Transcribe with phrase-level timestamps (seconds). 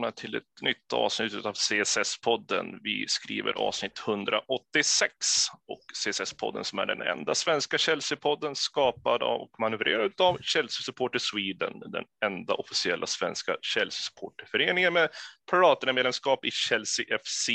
[0.00, 2.78] välkomna till ett nytt avsnitt av CSS-podden.
[2.82, 5.12] Vi skriver avsnitt 186
[5.66, 11.18] och CSS-podden som är den enda svenska Chelsea-podden skapad av och manövrerad av Chelsea Supporter
[11.18, 15.08] Sweden, den enda officiella svenska Chelsea-supporterföreningen med
[15.50, 17.48] Platina-medlemskap i Chelsea FC.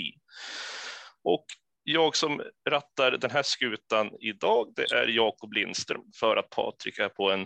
[1.24, 1.46] Och
[1.84, 7.10] jag som rattar den här skutan idag, det är Jakob Lindström för att Patrik är
[7.10, 7.46] på en,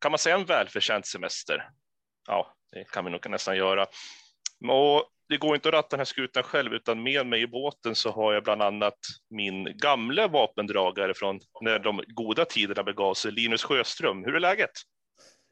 [0.00, 1.68] kan man säga en välförtjänt semester?
[2.26, 3.82] Ja, det kan vi nog nästan göra.
[4.68, 7.94] Och det går inte att ratta den här skutan själv, utan med mig i båten
[7.94, 8.98] så har jag bland annat
[9.30, 14.24] min gamla vapendragare från när de goda tiderna begav sig, Linus Sjöström.
[14.24, 14.70] Hur är läget?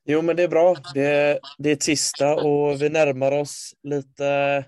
[0.08, 0.76] Jo, men det är bra.
[0.94, 4.64] Det, det är tisdag och vi närmar oss lite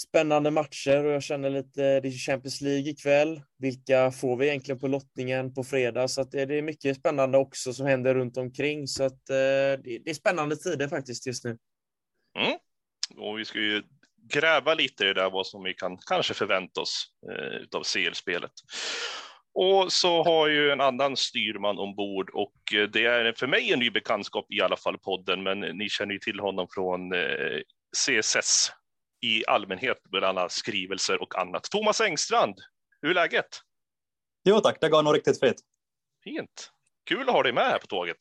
[0.00, 3.42] spännande matcher och jag känner lite, det är Champions League ikväll.
[3.58, 6.08] Vilka får vi egentligen på lottningen på fredag?
[6.08, 8.86] Så att det, är mycket spännande också som händer runt omkring.
[8.86, 11.58] Så att eh, det, är spännande tider faktiskt just nu.
[12.38, 12.58] Mm.
[13.16, 13.82] Och vi ska ju
[14.32, 18.52] gräva lite i det där vad som vi kan kanske förvänta oss eh, av CL-spelet.
[19.54, 23.78] Och så har ju en annan styrman ombord och eh, det är för mig en
[23.78, 27.60] ny bekantskap i alla fall podden, men ni känner ju till honom från eh,
[27.96, 28.72] CSS
[29.22, 31.62] i allmänhet med alla skrivelser och annat.
[31.62, 32.60] Thomas Engstrand,
[33.02, 33.60] hur är läget?
[34.44, 35.60] Jo tack, det går nog riktigt fint.
[36.24, 36.70] Fint.
[37.04, 38.16] Kul att ha dig med här på tåget.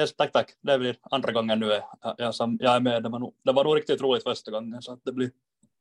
[0.00, 0.52] Yes, tack, tack.
[0.60, 1.82] Det blir andra gången nu
[2.18, 3.02] jag, som, jag är med.
[3.02, 5.30] Det var, nog, det var nog riktigt roligt första gången, så att det blir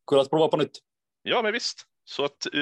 [0.10, 0.80] kul att prova på nytt.
[1.22, 1.84] Ja, men visst.
[2.04, 2.62] Så att, eh,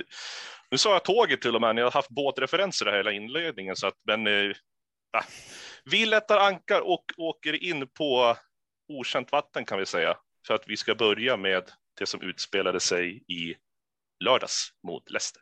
[0.72, 3.98] nu sa jag tåget till och med, ni har haft båtreferenser hela inledningen, så att,
[4.04, 4.56] men äh,
[5.86, 8.38] vi lättar ankar och åker in på
[8.88, 10.18] okänt vatten kan vi säga
[10.48, 13.56] för att vi ska börja med det som utspelade sig i
[14.20, 15.42] lördags mot Leicester.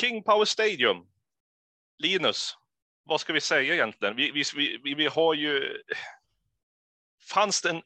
[0.00, 1.06] King Power Stadium.
[1.98, 2.56] Linus,
[3.04, 4.16] vad ska vi säga egentligen?
[4.16, 5.82] Vi, vi, vi, vi har ju...
[7.30, 7.82] Fanns det en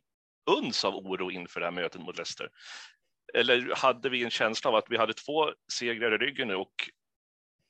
[0.51, 2.51] uns av oro inför det här mötet mot Leicester?
[3.35, 6.91] Eller hade vi en känsla av att vi hade två segrar i ryggen nu och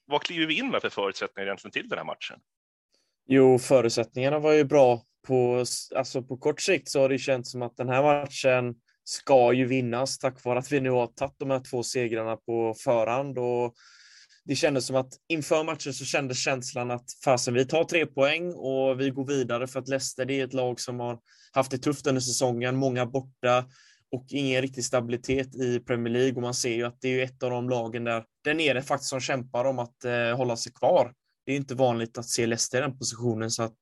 [0.05, 2.41] vad kliver vi in med för förutsättningar egentligen till den här matchen?
[3.27, 5.65] Jo, förutsättningarna var ju bra på,
[5.97, 9.67] alltså på kort sikt så har det känts som att den här matchen ska ju
[9.67, 13.39] vinnas tack vare att vi nu har tagit de här två segrarna på förhand.
[13.39, 13.75] Och
[14.45, 18.53] det kändes som att inför matchen så kändes känslan att fasen, vi tar tre poäng
[18.55, 21.19] och vi går vidare för att Leicester det är ett lag som har
[21.53, 23.65] haft det tufft under säsongen, många borta
[24.13, 27.43] och ingen riktig stabilitet i Premier League och man ser ju att det är ett
[27.43, 31.13] av de lagen där, där nere faktiskt som kämpar om att eh, hålla sig kvar.
[31.47, 33.75] Det är inte vanligt att se Leicester i den positionen, så att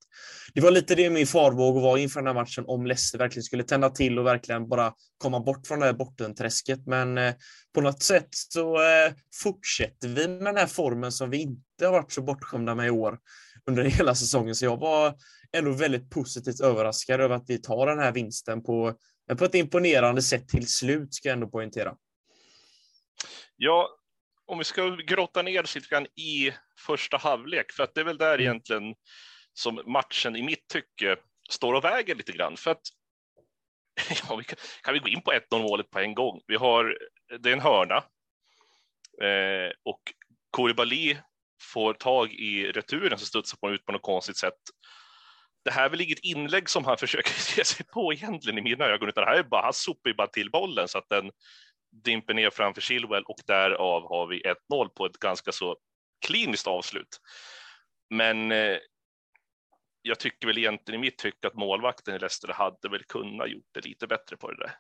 [0.55, 3.63] det var lite det min farvåg var inför den här matchen, om Leicester verkligen skulle
[3.63, 6.87] tända till och verkligen bara komma bort från det här bottenträsket.
[6.87, 7.35] Men eh,
[7.75, 11.93] på något sätt så eh, fortsätter vi med den här formen som vi inte har
[11.93, 13.19] varit så bortskämda med i år
[13.67, 14.55] under hela säsongen.
[14.55, 15.15] Så jag var
[15.57, 18.95] ändå väldigt positivt överraskad över att vi tar den här vinsten på,
[19.39, 21.95] på ett imponerande sätt till slut, ska jag ändå poängtera.
[23.57, 23.89] Ja,
[24.47, 28.05] om vi ska grotta ner oss lite grann i första halvlek, för att det är
[28.05, 28.41] väl där mm.
[28.41, 28.95] egentligen
[29.53, 31.17] som matchen i mitt tycke
[31.51, 32.57] står och väger lite grann.
[32.57, 32.83] För att
[34.29, 36.41] ja, vi kan, kan, vi gå in på 1-0 målet på en gång?
[36.47, 36.99] Vi har,
[37.39, 37.97] det är en hörna
[39.23, 40.01] eh, och
[40.51, 41.17] Koulibaly
[41.63, 44.59] får tag i returen som studsar på ut på något konstigt sätt.
[45.65, 48.85] Det här är väl inget inlägg som han försöker ge sig på egentligen i mina
[48.85, 51.31] ögon, utan det här är bara, han sopar ju bara till bollen så att den
[52.05, 55.77] dimper ner framför Chilwell och därav har vi 1-0 på ett ganska så
[56.27, 57.21] kliniskt avslut.
[58.11, 58.79] Men eh,
[60.03, 63.69] jag tycker väl egentligen i mitt tycke att målvakten i Leicester hade väl kunnat gjort
[63.73, 64.75] det lite bättre på det där.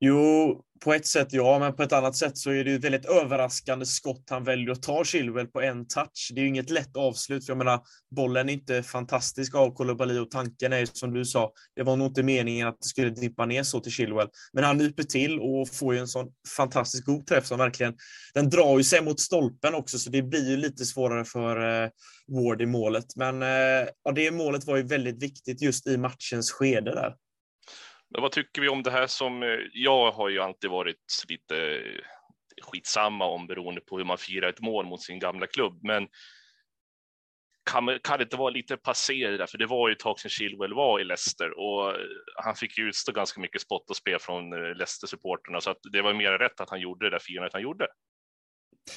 [0.00, 2.84] Jo, på ett sätt ja, men på ett annat sätt så är det ju ett
[2.84, 6.32] väldigt överraskande skott han väljer att ta Chilwell på en touch.
[6.34, 7.80] Det är ju inget lätt avslut, för jag menar,
[8.16, 11.96] bollen är inte fantastisk av Kolobali och tanken är ju som du sa, det var
[11.96, 14.28] nog inte meningen att det skulle dimpa ner så till Chilwell.
[14.52, 17.94] Men han nyper till och får ju en sån fantastiskt god träff som verkligen,
[18.34, 21.90] den drar ju sig mot stolpen också, så det blir ju lite svårare för eh,
[22.28, 23.16] Ward i målet.
[23.16, 27.14] Men eh, ja, det målet var ju väldigt viktigt just i matchens skede där.
[28.10, 31.56] Men vad tycker vi om det här som, eh, jag har ju alltid varit lite
[31.56, 32.02] eh,
[32.62, 36.08] skitsamma om beroende på hur man firar ett mål mot sin gamla klubb, men
[37.70, 39.46] kan, kan det inte vara lite passé där?
[39.46, 42.00] För det var ju ett tag sedan Chilwell var i Leicester och eh,
[42.36, 46.14] han fick ju utstå ganska mycket spott och spel från Leicester-supporterna, så att det var
[46.14, 47.86] mer rätt att han gjorde det där firandet han gjorde.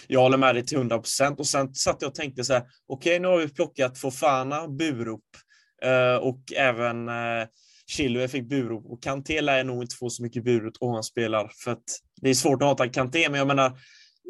[0.07, 2.61] Jag håller med dig till 100 procent och sen satt jag och tänkte så här,
[2.61, 5.25] okej, okay, nu har vi plockat Fofana, burop
[5.83, 7.09] eh, och även
[7.91, 11.51] Chilwell fick burop och Kanté lär nog inte få så mycket burop om han spelar
[11.63, 11.83] för att
[12.21, 13.77] det är svårt att hata Kanté, men jag menar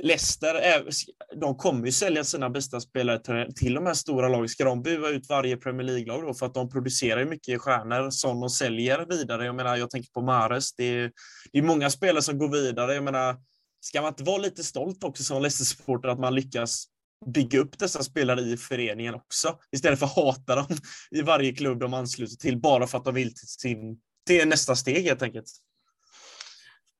[0.03, 0.83] Leicester,
[1.41, 4.49] de kommer ju sälja sina bästa spelare till de här stora lagen.
[4.49, 6.33] Ska de bua ut varje Premier League-lag då?
[6.33, 9.45] För att de producerar mycket stjärnor som de säljer vidare.
[9.45, 10.73] Jag menar, jag tänker på Mares.
[10.75, 11.11] Det är,
[11.51, 12.93] det är många spelare som går vidare.
[12.93, 13.35] Jag menar,
[13.81, 16.85] ska man inte vara lite stolt också som Leicester-supporter att man lyckas
[17.25, 20.77] bygga upp dessa spelare i föreningen också, istället för att hata dem
[21.11, 24.75] i varje klubb de ansluter till, bara för att de vill till, sin, till nästa
[24.75, 25.47] steg helt enkelt.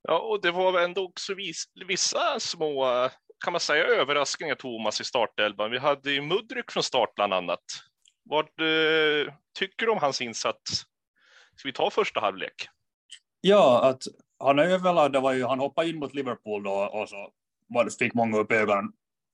[0.03, 3.09] Ja, och det var ändå också vis, vissa små,
[3.44, 5.71] kan man säga, överraskningar, Thomas, i startelvan.
[5.71, 7.63] Vi hade ju Mudryk från start bland annat.
[8.24, 10.83] Vad eh, tycker du om hans insats?
[11.56, 12.67] Ska vi ta första halvlek?
[13.41, 14.03] Ja, att
[14.39, 17.31] han överlag, det var ju, han hoppade in mot Liverpool då och så
[18.00, 18.91] fick många upp ögonen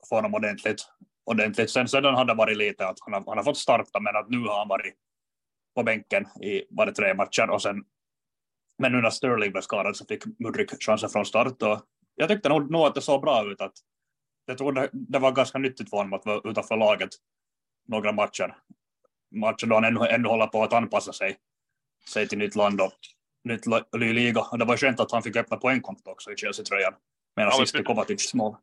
[0.10, 0.88] för honom ordentligt.
[1.26, 1.70] ordentligt.
[1.70, 4.30] Sen sedan har det varit lite att han har, han har fått starta, men att
[4.30, 4.94] nu har han varit
[5.76, 7.84] på bänken i bara tre matcher och sen
[8.78, 11.82] men nu när Sterling blev skadad så fick Mudryk chansen från start och
[12.16, 13.62] jag tyckte nog, nog att det såg bra ut.
[13.62, 13.74] Att
[14.46, 17.10] jag tror det, det var ganska nyttigt för honom att vara utanför laget
[17.88, 18.58] några matcher.
[19.36, 21.38] Matcher då han ännu, ännu håller på att anpassa sig,
[22.10, 22.94] sig till nytt land och
[23.44, 23.66] nytt
[23.98, 24.42] ny liga.
[24.42, 26.94] Och det var skönt att han fick öppna poängkonto också i Chelsea-tröjan
[27.36, 28.56] med en assist i Kovatics mål.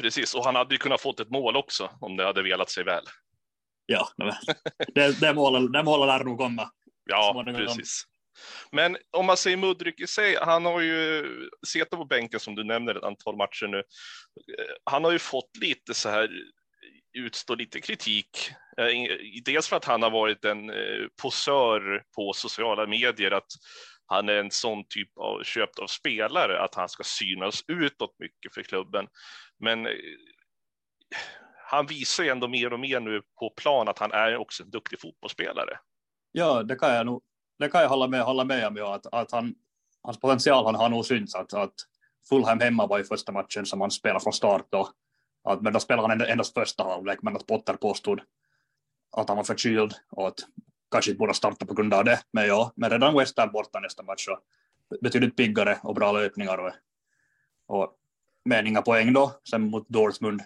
[0.00, 2.84] Precis, och han hade ju kunnat fått ett mål också om det hade velat sig
[2.84, 3.04] väl.
[3.86, 4.08] Ja,
[4.94, 6.70] det, det, målet, det målet lär nog komma.
[7.10, 8.04] Ja, precis.
[8.70, 11.24] Men om man säger Mudryk i sig, han har ju
[11.66, 13.82] suttit på bänken som du nämner ett antal matcher nu.
[14.84, 16.30] Han har ju fått lite så här
[17.12, 18.50] utstå lite kritik.
[18.78, 23.52] Eh, dels för att han har varit en eh, posör på sociala medier, att
[24.06, 28.54] han är en sån typ av köpt av spelare, att han ska synas utåt mycket
[28.54, 29.06] för klubben.
[29.58, 29.92] Men eh,
[31.70, 34.70] han visar ju ändå mer och mer nu på plan att han är också en
[34.70, 35.78] duktig fotbollsspelare.
[36.32, 37.22] Ja, det kan jag nog
[37.62, 39.54] det kan jag hålla med, hålla med om, ja, att, att han,
[40.02, 41.34] hans potential han har nog synts.
[41.34, 41.74] Att, att
[42.28, 44.66] Fulham hemma var ju första matchen som han spelade från start.
[44.70, 44.88] Då,
[45.44, 48.20] att, men då spelade han endast första halvlek, men att Potter påstod
[49.16, 50.38] att han var förkyld och att
[50.92, 52.20] kanske inte borde starta på grund av det.
[52.30, 54.38] Men ja, men redan West Ham borta nästa match så
[55.00, 56.72] betydligt piggare och bra löpningar och,
[57.66, 57.98] och
[58.44, 60.42] med inga poäng då, sen mot Dortmund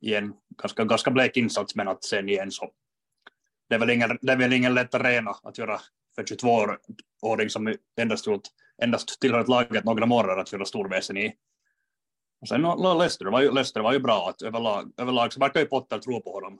[0.00, 2.70] i en ganska, ganska blek insats, men att sen igen så
[3.68, 5.80] det är väl ingen, det är väl ingen lätt arena att göra
[6.14, 8.42] för 22-åring som endast, gjort,
[8.82, 11.34] endast tillhört laget några månader att göra storväsen i.
[12.40, 12.62] Och sen
[12.98, 16.22] Leicester var ju, Leicester var ju bra, att överlag, överlag så verkar ju Potter tro
[16.22, 16.58] på honom.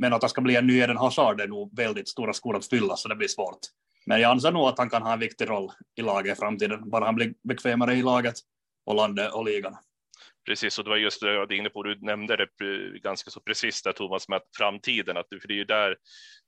[0.00, 2.68] Men att han ska bli en ny Eden Hazard är nog väldigt stora skor att
[2.68, 3.58] fylla, så det blir svårt.
[4.06, 6.90] Men jag anser nog att han kan ha en viktig roll i laget i framtiden,
[6.90, 8.34] bara han blir bekvämare i laget
[8.86, 9.76] och landet och ligan.
[10.46, 12.48] Precis, och det var just det jag var inne på, du nämnde det
[13.02, 15.96] ganska så precis där Thomas, med att framtiden, att för det är ju där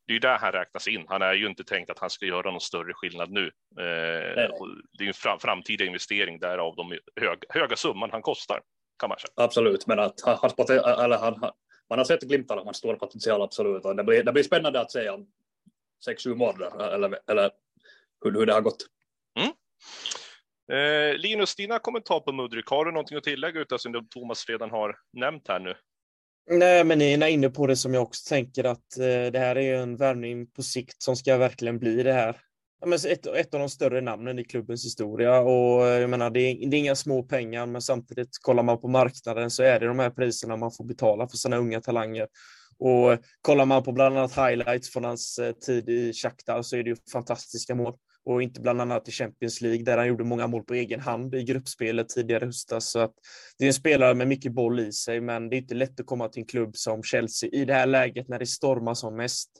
[0.07, 1.05] det är där han räknas in.
[1.09, 3.47] Han är ju inte tänkt att han ska göra någon större skillnad nu.
[3.81, 4.51] Eh,
[4.99, 8.61] det är en fram, framtida investering därav de hög, höga summan han kostar.
[8.99, 9.33] Kan man säga.
[9.37, 11.51] Absolut, men att hans eller han,
[11.93, 13.85] man har sett glimtar av hans stora potential, absolut.
[13.85, 15.27] Och det, blir, det blir spännande att se om
[16.05, 17.51] sex, sju månader eller, eller
[18.25, 18.87] hur, hur det har gått.
[19.39, 19.53] Mm.
[20.73, 24.71] Eh, Linus, dina kommentar på Mudryk, har du någonting att tillägga utan som Thomas redan
[24.71, 25.75] har nämnt här nu?
[26.51, 29.57] Nej, men ni är inne på det som jag också tänker att eh, det här
[29.57, 32.41] är en värvning på sikt som ska verkligen bli det här.
[32.87, 36.41] Men ett, ett av de större namnen i klubbens historia och eh, jag menar, det
[36.41, 39.87] är, det är inga små pengar, men samtidigt kollar man på marknaden så är det
[39.87, 42.27] de här priserna man får betala för sina unga talanger.
[42.79, 46.77] Och eh, kollar man på bland annat highlights från hans eh, tid i Shakhtar så
[46.77, 50.25] är det ju fantastiska mål och inte bland annat i Champions League där han gjorde
[50.25, 52.91] många mål på egen hand i gruppspelet tidigare höstas.
[52.91, 53.15] Så att
[53.59, 56.07] det är en spelare med mycket boll i sig, men det är inte lätt att
[56.07, 59.51] komma till en klubb som Chelsea i det här läget när det stormar som mest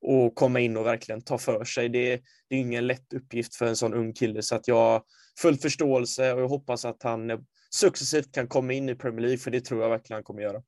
[0.00, 1.88] och komma in och verkligen ta för sig.
[1.88, 5.02] Det, det är ingen lätt uppgift för en sån ung kille, så att jag har
[5.38, 7.38] full förståelse och jag hoppas att han eh,
[7.70, 10.62] successivt kan komma in i Premier League, för det tror jag verkligen han kommer göra.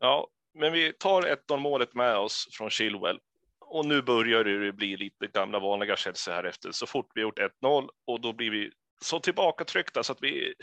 [0.00, 3.18] Ja, men vi tar 1-0 målet med oss från Chilwell
[3.72, 6.72] och nu börjar det bli lite gamla vanliga Chelsea här efter.
[6.72, 8.70] Så fort vi gjort 1-0 och då blir vi
[9.02, 10.54] så tillbakatryckta så att vi.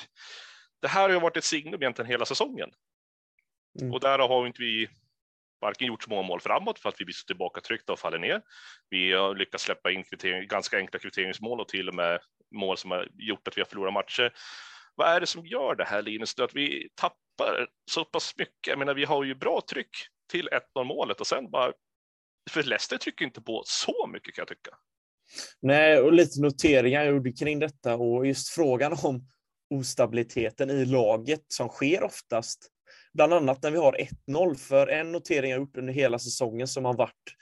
[0.82, 2.70] Det här har ju varit ett signum egentligen hela säsongen.
[3.82, 3.94] Mm.
[3.94, 4.89] Och där har inte vi
[5.62, 8.42] varken gjort små mål framåt för att vi blir så tillbakatryckta och faller ner.
[8.89, 10.04] Vi har lyckats släppa in
[10.48, 12.20] ganska enkla kvitteringsmål och till och med
[12.56, 14.34] mål som har gjort att vi har förlorat matcher.
[14.96, 16.39] Vad är det som gör det här Linus?
[16.39, 18.68] Att vi tappar så pass mycket?
[18.68, 19.92] Jag menar, vi har ju bra tryck
[20.32, 21.74] till 1-0 målet och sen bara
[22.51, 24.72] för Leicester trycker inte på så mycket kan jag tycka.
[25.62, 29.27] Nej, och lite noteringar jag gjorde kring detta och just frågan om
[29.69, 32.72] ostabiliteten i laget som sker oftast.
[33.13, 36.86] Bland annat när vi har 1-0, för en notering jag gjort under hela säsongen som
[36.86, 37.36] har varit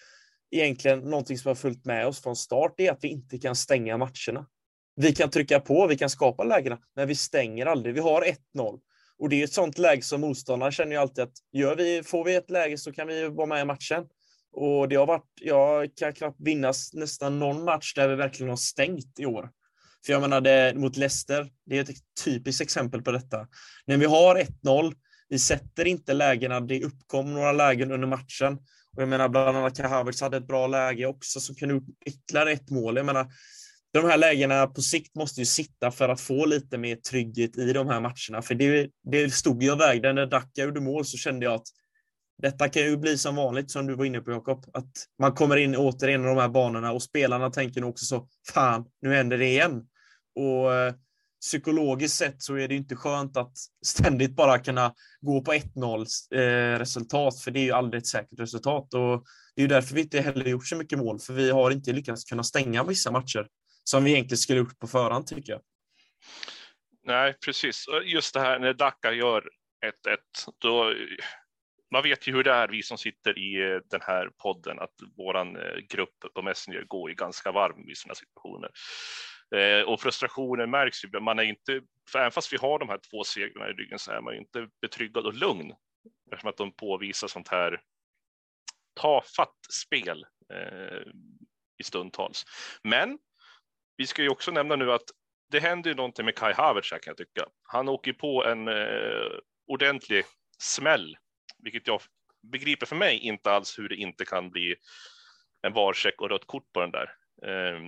[0.51, 3.97] egentligen någonting som har följt med oss från start, är att vi inte kan stänga
[3.97, 4.47] matcherna.
[4.95, 7.95] Vi kan trycka på, vi kan skapa lägena, men vi stänger aldrig.
[7.95, 8.21] Vi har
[8.55, 8.79] 1-0
[9.17, 12.23] Och det är ett sånt läge som motståndaren känner ju alltid att gör vi, får
[12.23, 14.05] vi ett läge så kan vi vara med i matchen.
[14.53, 18.57] Och det har varit, jag kan knappt vinnas nästan någon match där vi verkligen har
[18.57, 19.49] stängt i år.
[20.05, 23.47] För jag menar, det, mot Leicester, det är ett typiskt exempel på detta.
[23.85, 24.93] När vi har 1-0,
[25.29, 28.53] vi sätter inte lägena, det uppkom några lägen under matchen.
[28.95, 32.51] Och jag menar, bland annat Kahavitz hade ett bra läge också som kunde upp ytterligare
[32.51, 32.97] ett mål.
[32.97, 33.27] Jag menar,
[33.93, 37.73] de här lägena på sikt måste ju sitta för att få lite mer trygghet i
[37.73, 38.41] de här matcherna.
[38.41, 40.13] För det, det stod ju och vägde.
[40.13, 41.67] När Dacca gjorde mål så kände jag att
[42.37, 45.57] detta kan ju bli som vanligt, som du var inne på Jakob, att man kommer
[45.57, 49.37] in återigen i de här banorna och spelarna tänker nog också så, fan, nu händer
[49.37, 49.87] det igen.
[50.35, 50.93] Och eh,
[51.41, 53.53] psykologiskt sett så är det inte skönt att
[53.85, 58.39] ständigt bara kunna gå på 1-0 eh, resultat, för det är ju aldrig ett säkert
[58.39, 58.93] resultat.
[58.93, 59.23] Och
[59.55, 61.91] det är ju därför vi inte heller gjort så mycket mål, för vi har inte
[61.91, 63.47] lyckats kunna stänga vissa matcher
[63.83, 65.61] som vi egentligen skulle gjort på förhand, tycker jag.
[67.03, 67.85] Nej, precis.
[68.05, 69.49] Just det här när Dacca gör
[70.07, 70.17] 1-1,
[70.61, 70.93] då
[71.91, 74.93] man vet ju hur det är, vi som sitter i eh, den här podden, att
[75.17, 78.71] våran eh, grupp på Messenger går ju ganska varm i sådana situationer.
[79.55, 82.99] Eh, och frustrationen märks ju, man är inte, för även fast vi har de här
[83.11, 85.73] två segrarna i ryggen så är man ju inte betryggad och lugn
[86.31, 87.81] eftersom att de påvisar sånt här
[88.93, 91.01] tafatt spel eh,
[91.79, 92.45] i stundtals.
[92.83, 93.19] Men
[93.97, 95.09] vi ska ju också nämna nu att
[95.49, 97.47] det händer ju någonting med Kai Havertz här kan jag tycka.
[97.63, 100.25] Han åker på en eh, ordentlig
[100.59, 101.17] smäll
[101.67, 102.01] vilket jag
[102.51, 104.75] begriper för mig inte alls hur det inte kan bli
[105.67, 107.09] en varcheck och rött kort på den där.
[107.43, 107.81] Eh,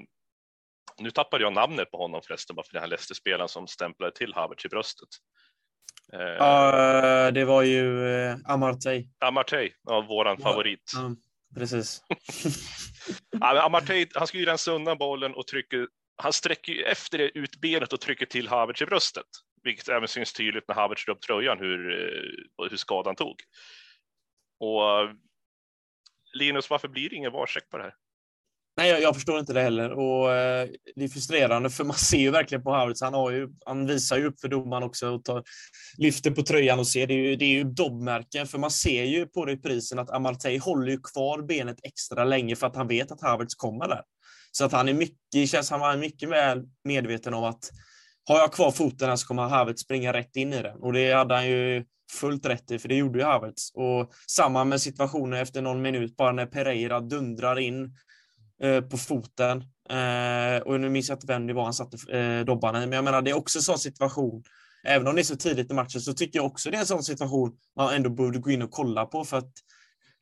[1.00, 4.34] nu tappade jag namnet på honom förresten, bara för den här Leicester-spelaren som stämplade till
[4.34, 5.10] Havertz i bröstet.
[6.14, 9.08] Eh, uh, det var ju uh, Amartey.
[9.20, 10.92] Amartey, ja, våran ja, favorit.
[10.96, 11.16] Ja,
[11.60, 12.02] precis.
[13.32, 17.38] ja, Amartey, han ska ju rensa undan bollen och trycker, han sträcker ju efter det
[17.38, 19.26] ut benet och trycker till Havertz i bröstet
[19.63, 23.36] vilket även syns tydligt när Havertz drog upp tröjan hur, eh, hur skadan tog.
[24.60, 25.16] Och
[26.34, 27.94] Linus, varför blir det ingen varcheck på det här?
[28.78, 32.18] Nej, jag, jag, förstår inte det heller och eh, det är frustrerande för man ser
[32.18, 33.01] ju verkligen på Havertz.
[33.01, 35.44] Han, har ju, han visar ju upp för domaren också och tar,
[35.98, 37.08] lyfter på tröjan och ser.
[37.08, 40.60] Det är ju, det är ju dobbmärken för man ser ju på reprisen att Amartey
[40.60, 44.01] håller ju kvar benet extra länge för att han vet att Havertz kommer där.
[44.51, 47.70] Så att han är mycket, känns han var mycket väl medveten om att
[48.28, 50.78] har jag kvar foten här så kommer Havertz springa rätt in i den.
[50.80, 53.72] Och det hade han ju fullt rätt i, för det gjorde ju Havertz.
[53.74, 57.96] Och samma med situationen efter någon minut, bara när Pereira dundrar in
[58.64, 59.64] eh, på foten.
[59.90, 62.96] Eh, och nu minns jag inte vem det var han satte eh, dobbarna i, men
[62.96, 64.44] jag menar det är också en sån situation.
[64.84, 66.86] Även om det är så tidigt i matchen så tycker jag också det är en
[66.86, 69.54] sån situation man ändå borde gå in och kolla på för att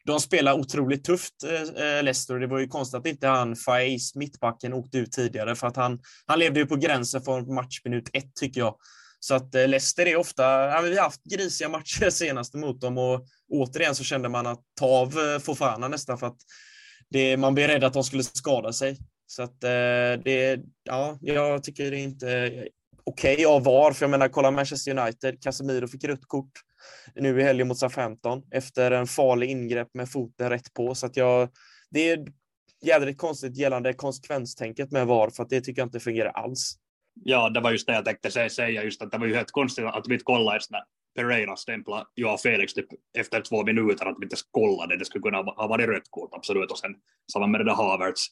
[0.07, 2.39] de spelar otroligt tufft, eh, eh Leicester.
[2.39, 5.99] Det var ju konstigt att inte han, Faiz, mittbacken, åkte ut tidigare för att han,
[6.25, 8.75] han levde ju på gränsen från matchminut ett, tycker jag.
[9.19, 12.97] Så att eh, Leicester är ofta, ja, vi har haft grisiga matcher senast mot dem
[12.97, 16.37] och återigen så kände man att ta av eh, Fofana nästan för att
[17.09, 18.97] det, man blev rädd att de skulle skada sig.
[19.25, 22.67] Så att eh, det, ja, jag tycker det är inte
[23.07, 26.51] okej okay av VAR, för jag menar, kolla Manchester United, Casemiro fick rött kort
[27.15, 30.95] nu i helgen mot Southampton efter en farlig ingrepp med foten rätt på.
[30.95, 31.49] Så att jag,
[31.89, 32.25] det är
[32.85, 36.77] jädrigt konstigt gällande konsekvenstänket med VAR, för att det tycker jag inte fungerar alls.
[37.23, 39.85] Ja, det var just det jag tänkte säga, just att det var ju helt konstigt
[39.85, 40.83] att vi inte kollade när
[41.15, 42.87] Pereira stämplade Joao Felix typ
[43.17, 44.97] efter två minuter, att vi inte kollade.
[44.97, 46.71] Det skulle kunna ha varit rött kort, absolut.
[46.71, 46.95] Och sen
[47.33, 48.27] samma med det där Havertz.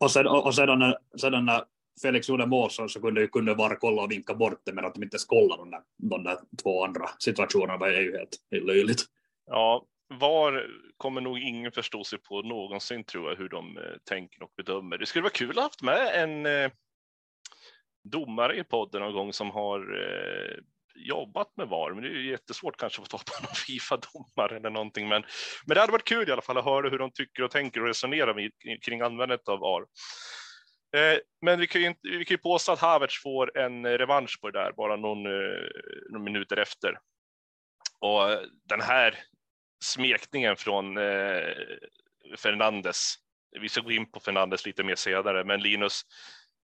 [0.00, 1.64] Och, sen, och, och sedan, sedan när
[2.02, 4.94] Felix gjorde mål så, så kunde, kunde bara kolla och vinka bort det, men att
[4.94, 9.04] de inte kolla de där, de där två andra situationerna var ju helt, helt löjligt.
[9.46, 9.86] Ja,
[10.20, 14.52] VAR kommer nog ingen förstå sig på någonsin tror jag hur de eh, tänker och
[14.56, 14.98] bedömer.
[14.98, 16.70] Det skulle vara kul att ha haft med en eh,
[18.04, 20.58] domare i podden någon gång som har eh,
[20.94, 24.56] jobbat med VAR, men det är ju jättesvårt kanske att få tag på någon Fifa-domare
[24.56, 25.08] eller någonting.
[25.08, 25.22] Men,
[25.66, 27.80] men det hade varit kul i alla fall att höra hur de tycker och tänker
[27.80, 28.50] och resonerar
[28.84, 29.84] kring användandet av VAR.
[30.96, 33.90] Eh, men vi kan, ju inte, vi kan ju påstå att Havertz får en eh,
[33.90, 35.68] revansch på det där bara någon, eh,
[36.10, 36.98] någon minuter efter.
[38.00, 39.18] Och den här
[39.84, 41.54] smekningen från eh,
[42.36, 43.14] Fernandes,
[43.60, 46.02] vi ska gå in på Fernandes lite mer senare, men Linus,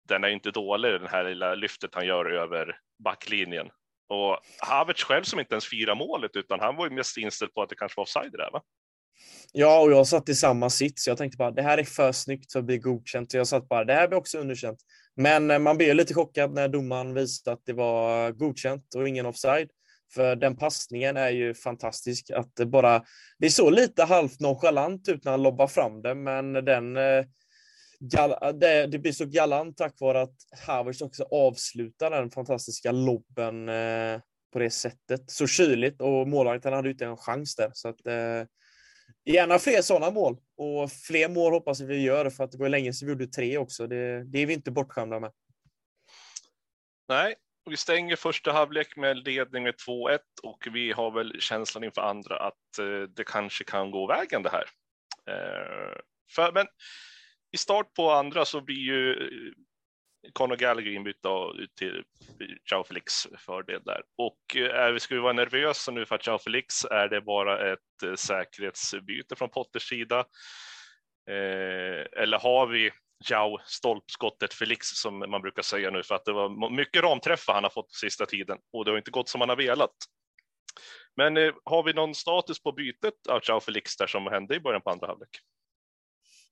[0.08, 3.70] den är inte dålig, den här lilla lyftet han gör över backlinjen.
[4.10, 7.62] Och Havertz själv som inte ens firar målet, utan han var ju mest inställd på
[7.62, 8.62] att det kanske var offside där, va?
[9.52, 11.08] Ja, och jag satt i samma sits.
[11.08, 13.34] Jag tänkte bara, det här är för snyggt för att bli godkänt.
[13.34, 14.80] Jag satt bara, det här blir också underkänt.
[15.16, 19.26] Men eh, man blir lite chockad när domaren visade att det var godkänt och ingen
[19.26, 19.70] offside.
[20.14, 22.32] För den passningen är ju fantastisk.
[22.32, 23.04] Att det bara,
[23.40, 27.04] det såg lite halvt nonchalant ut när han lobbar fram den, men den eh,
[28.18, 30.36] eh, det, det blir så galant tack vare att
[30.68, 33.70] Havertz också avslutar den fantastiska lobben
[34.54, 35.32] på det sättet.
[35.32, 37.72] Så kyligt och målvakten hade ju inte en chans där.
[37.74, 38.48] Så att, eh,
[39.26, 42.94] gärna fler sådana mål och fler mål hoppas vi gör för att det var länge
[42.94, 43.88] sedan vi gjorde tre också.
[43.88, 45.32] Det, det är vi inte bortskämda med.
[47.10, 47.36] Nej,
[47.70, 52.40] vi stänger första halvlek med ledning med 2-1 och vi har väl känslan inför andra
[52.40, 54.66] att eh, det kanske kan gå vägen det här.
[55.28, 55.98] Eh,
[56.36, 56.68] för, men
[57.52, 59.54] i start på andra så blir ju eh,
[60.34, 62.04] Conor Gallagher inbytt ut till
[62.72, 64.02] Jao Felix fördel där.
[64.18, 67.22] Och eh, är vi, ska vi vara nervösa nu för att Jao Felix är det
[67.22, 70.20] bara ett eh, säkerhetsbyte från Potters sida?
[71.30, 72.92] Eh, eller har vi
[73.30, 77.64] Jao stolpskottet Felix som man brukar säga nu för att det var mycket ramträffar han
[77.64, 79.96] har fått sista tiden och det har inte gått som han har velat.
[81.16, 84.60] Men eh, har vi någon status på bytet av Jao Felix där som hände i
[84.60, 85.30] början på andra halvlek?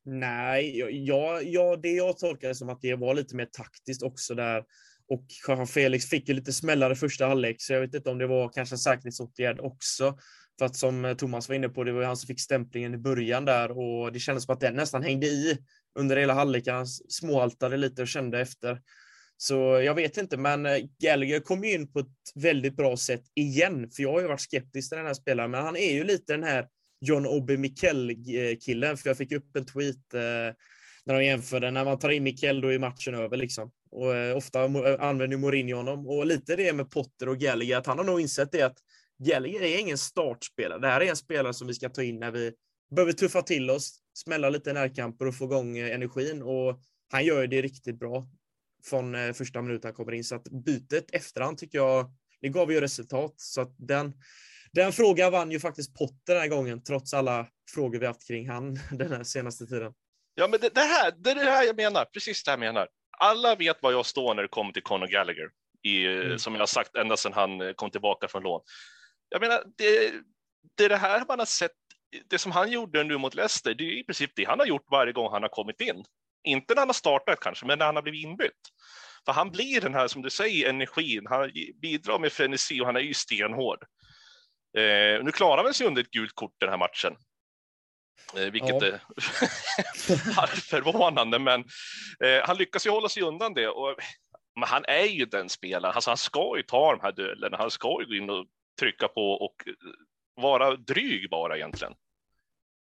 [0.10, 4.64] Nej, ja, ja, det jag tolkar som att det var lite mer taktiskt också där.
[5.10, 5.26] Och
[5.70, 8.76] Felix fick ju lite smällare första halvlek, så jag vet inte om det var kanske
[8.76, 10.18] en säkerhetsåtgärd också.
[10.60, 12.98] För att som eh, Thomas var inne på, det var han som fick stämplingen i
[12.98, 15.58] början där och det kändes som att den nästan hängde i
[16.00, 16.76] under hela halvleken.
[16.76, 18.82] Han småaltade lite och kände efter.
[19.38, 23.24] Så jag vet inte, men eh, Gallagher kom ju in på ett väldigt bra sätt
[23.36, 26.04] igen, för jag har ju varit skeptisk till den här spelaren, men han är ju
[26.04, 26.68] lite den här
[27.02, 30.56] John Obi Mikkel-killen, eh, för jag fick upp en tweet eh,
[31.06, 33.72] när de jämförde, när man tar in Mikkel då är matchen över liksom.
[33.92, 37.88] Och eh, ofta eh, använder Mourinho honom, och lite det med Potter och Gallagher, att
[37.88, 38.78] han har nog insett det att
[39.20, 40.80] Gallagher är ingen startspelare.
[40.80, 42.54] Det här är en spelare som vi ska ta in när vi
[42.96, 46.42] behöver tuffa till oss, smälla lite närkamper och få igång eh, energin.
[46.42, 48.28] Och han gör det riktigt bra
[48.84, 50.24] från eh, första minuten han kommer in.
[50.24, 53.34] Så att bytet efterhand tycker jag, det gav ju resultat.
[53.38, 54.14] Så att den,
[54.72, 58.50] den frågan vann ju faktiskt Potter den här gången, trots alla frågor vi haft kring
[58.50, 59.94] han den här senaste tiden.
[60.36, 62.74] Ja, men det, det här, det är det här jag menar, precis det här jag
[62.74, 62.88] menar.
[63.20, 65.50] Alla vet var jag står när det kommer till Conor Gallagher,
[65.84, 66.40] i, mm.
[66.40, 68.62] som jag har sagt ända sedan han kom tillbaka från lån.
[69.30, 70.12] Jag menar, det,
[70.78, 71.72] det är det här man har sett
[72.30, 74.92] det som han gjorde nu mot Leicester, det är i princip det han har gjort
[74.92, 76.04] varje gång han har kommit in.
[76.44, 78.62] Inte när han har startat kanske, men när han har blivit inbytt.
[79.26, 81.28] För han blir den här, som du säger, energin.
[81.30, 81.52] Han
[81.82, 83.86] bidrar med frenesi och han är ju stenhård.
[84.78, 87.16] Eh, nu klarar han sig under ett gult kort den här matchen.
[88.36, 88.88] Eh, vilket ja.
[88.88, 89.00] är
[90.70, 91.64] förvånande, men
[92.24, 93.68] eh, han lyckas ju hålla sig undan det.
[93.68, 93.96] Och,
[94.60, 97.72] men han är ju den spelaren, alltså, han ska ju ta de här duellerna, han
[97.72, 98.46] ska ju gå in och
[98.80, 99.56] trycka på och
[100.36, 101.94] vara dryg bara egentligen.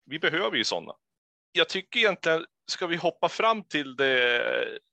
[0.06, 0.94] Vi behöver ju sådana.
[1.56, 4.42] Jag tycker egentligen, ska vi hoppa fram till det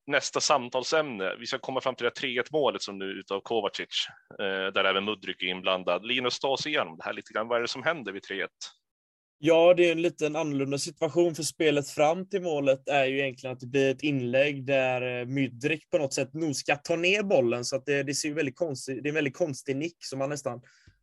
[0.07, 1.37] nästa samtalsämne?
[1.41, 4.07] Vi ska komma fram till det 3-1 målet som nu utav Kovacic,
[4.39, 6.07] eh, där även Mudryk är inblandad.
[6.07, 7.49] Linus, ta oss igenom det här lite grann.
[7.49, 8.49] Vad är det som händer vid 3-1?
[9.43, 13.55] Ja, det är en lite annorlunda situation för spelet fram till målet är ju egentligen
[13.55, 16.97] att det blir ett inlägg där eh, Mudrik Mydrik på något sätt nog ska ta
[16.97, 19.97] ner bollen så att det, det ser väldigt konstigt, det är en väldigt konstig nick
[20.05, 20.61] som man nästan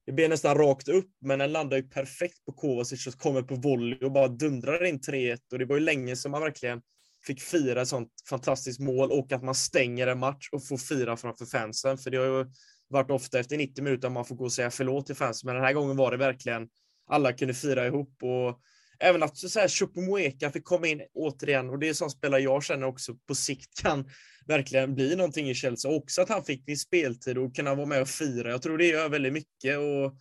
[0.07, 3.55] det blir nästan rakt upp, men den landar ju perfekt på Kovacic och kommer på
[3.55, 5.37] volley och bara dundrar in 3-1.
[5.51, 6.81] Och det var ju länge som man verkligen
[7.25, 11.17] fick fira ett sånt fantastiskt mål och att man stänger en match och får fira
[11.17, 11.97] framför fansen.
[11.97, 12.45] För det har ju
[12.87, 15.65] varit ofta efter 90 minuter man får gå och säga förlåt till fansen, men den
[15.65, 16.69] här gången var det verkligen
[17.07, 18.61] alla kunde fira ihop och
[18.99, 22.63] även att så här Chupomueka fick komma in återigen och det är sån spelare jag
[22.63, 24.09] känner också på sikt kan
[24.47, 25.91] verkligen bli någonting i Chelsea.
[25.91, 28.49] Också att han fick din speltid och kunna vara med och fira.
[28.49, 30.17] Jag tror det gör väldigt mycket och,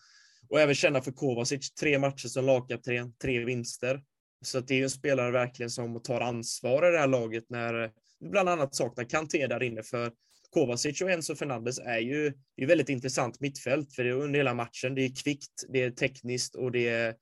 [0.49, 4.03] och även känna för Kovacic, tre matcher som lagkapten, tre vinster.
[4.45, 7.91] Så att det är en spelare verkligen som tar ansvar i det här laget när
[8.31, 10.13] bland annat saknar Kanté där inne för
[10.51, 14.39] Kovacic och Enzo Fernandes är ju det är väldigt intressant mittfält för det är under
[14.39, 14.95] hela matchen.
[14.95, 17.15] Det är kvickt, det är tekniskt och det är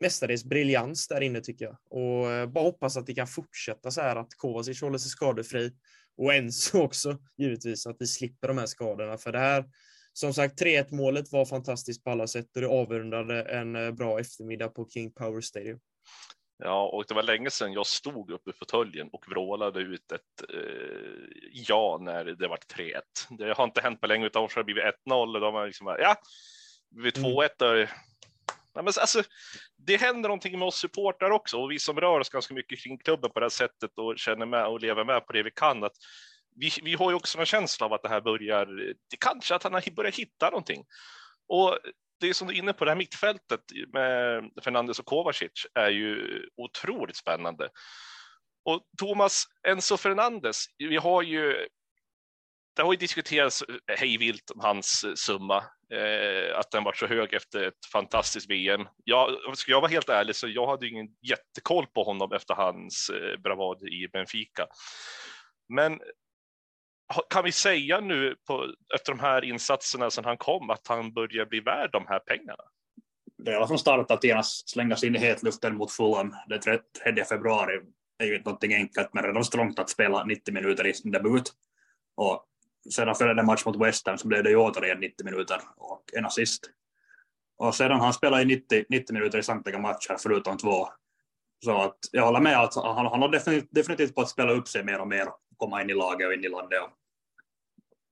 [0.00, 1.76] mestadels briljans där inne tycker jag.
[1.90, 5.72] Och eh, bara hoppas att det kan fortsätta så här att Kovacic håller sig skadefri
[6.16, 9.64] och Enzo också givetvis att vi slipper de här skadorna för det här.
[10.12, 14.20] Som sagt 3-1 målet var fantastiskt på alla sätt och det avrundade en eh, bra
[14.20, 15.80] eftermiddag på King Power Stadium.
[16.58, 20.50] Ja, och det var länge sedan jag stod uppe i fåtöljen och vrålade ut ett
[20.54, 23.00] eh, ja när det var 3-1.
[23.38, 25.66] Det har inte hänt på länge, utan så har det blivit 1-0 och de har
[25.66, 26.16] liksom, ja,
[26.90, 27.88] vid 2-1 mm.
[28.74, 29.22] Nej, men alltså,
[29.76, 32.98] det händer någonting med oss supportrar också och vi som rör oss ganska mycket kring
[32.98, 35.84] klubben på det här sättet och känner med och lever med på det vi kan.
[35.84, 35.96] Att
[36.56, 38.66] vi, vi har ju också en känsla av att det här börjar,
[39.10, 40.84] det kanske att han har börjat hitta någonting.
[41.48, 41.78] Och
[42.20, 43.60] det är som du är inne på, det här mittfältet
[43.92, 47.68] med Fernandes och Kovacic är ju otroligt spännande.
[48.64, 51.66] Och Thomas Enzo Fernandes, vi har ju
[52.76, 55.56] det har ju diskuterats eh, hejvilt om hans eh, summa
[55.92, 58.86] eh, att den var så hög efter ett fantastiskt VM.
[59.04, 63.10] Jag, ska jag vara helt ärlig så jag hade ingen jättekoll på honom efter hans
[63.10, 64.66] eh, bravad i Benfica.
[65.68, 66.00] Men
[67.30, 71.46] kan vi säga nu på, efter de här insatserna sedan han kom att han börjar
[71.46, 72.64] bli värd de här pengarna?
[73.38, 77.80] Det är från start att genast slängas in i hetluften mot Fulham den 3 februari
[78.18, 80.94] det är ju inte någonting enkelt, men redan så långt att spela 90 minuter i
[80.94, 81.52] sin debut.
[82.16, 82.46] Och
[82.90, 86.26] sedan följande match mot West Ham så blev det ju återigen 90 minuter och en
[86.26, 86.70] assist.
[87.56, 90.88] Och sedan han spelat i 90, 90 minuter i samtliga matcher förutom två.
[91.64, 94.68] Så att jag håller med alltså, han, han har definitivt, definitivt på att spela upp
[94.68, 96.80] sig mer och mer och komma in i laget och in i landet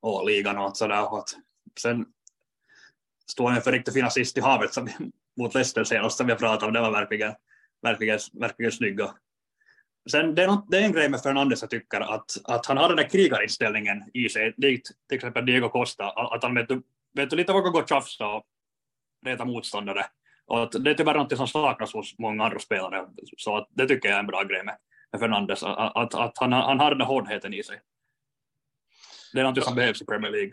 [0.01, 1.19] och, och ligan och sådär.
[1.19, 1.29] Att
[1.81, 2.07] sen
[3.27, 4.89] står han för riktigt fin assist i havet som,
[5.37, 6.73] mot Leicester senast som jag pratade om.
[6.73, 7.35] Det var verkligen,
[7.83, 9.01] verkligen, verkligen snygg.
[10.11, 12.77] Sen, det, är något, det är en grej med Fernandes jag tycker, att, att han
[12.77, 16.71] har den där krigarinställningen i sig, likt till exempel Diego Costa, att han vet,
[17.15, 18.45] vet du, lite vågar gå och tjafsa och
[19.27, 20.07] reta motståndare.
[20.47, 23.89] Och att det är tyvärr något som saknas hos många andra spelare, så att det
[23.89, 24.77] tycker jag är en bra grej med,
[25.13, 27.81] med Fernandes, att, att, att han, han har den där hårdheten i sig.
[29.33, 30.53] Det är något som behövs i Premier League.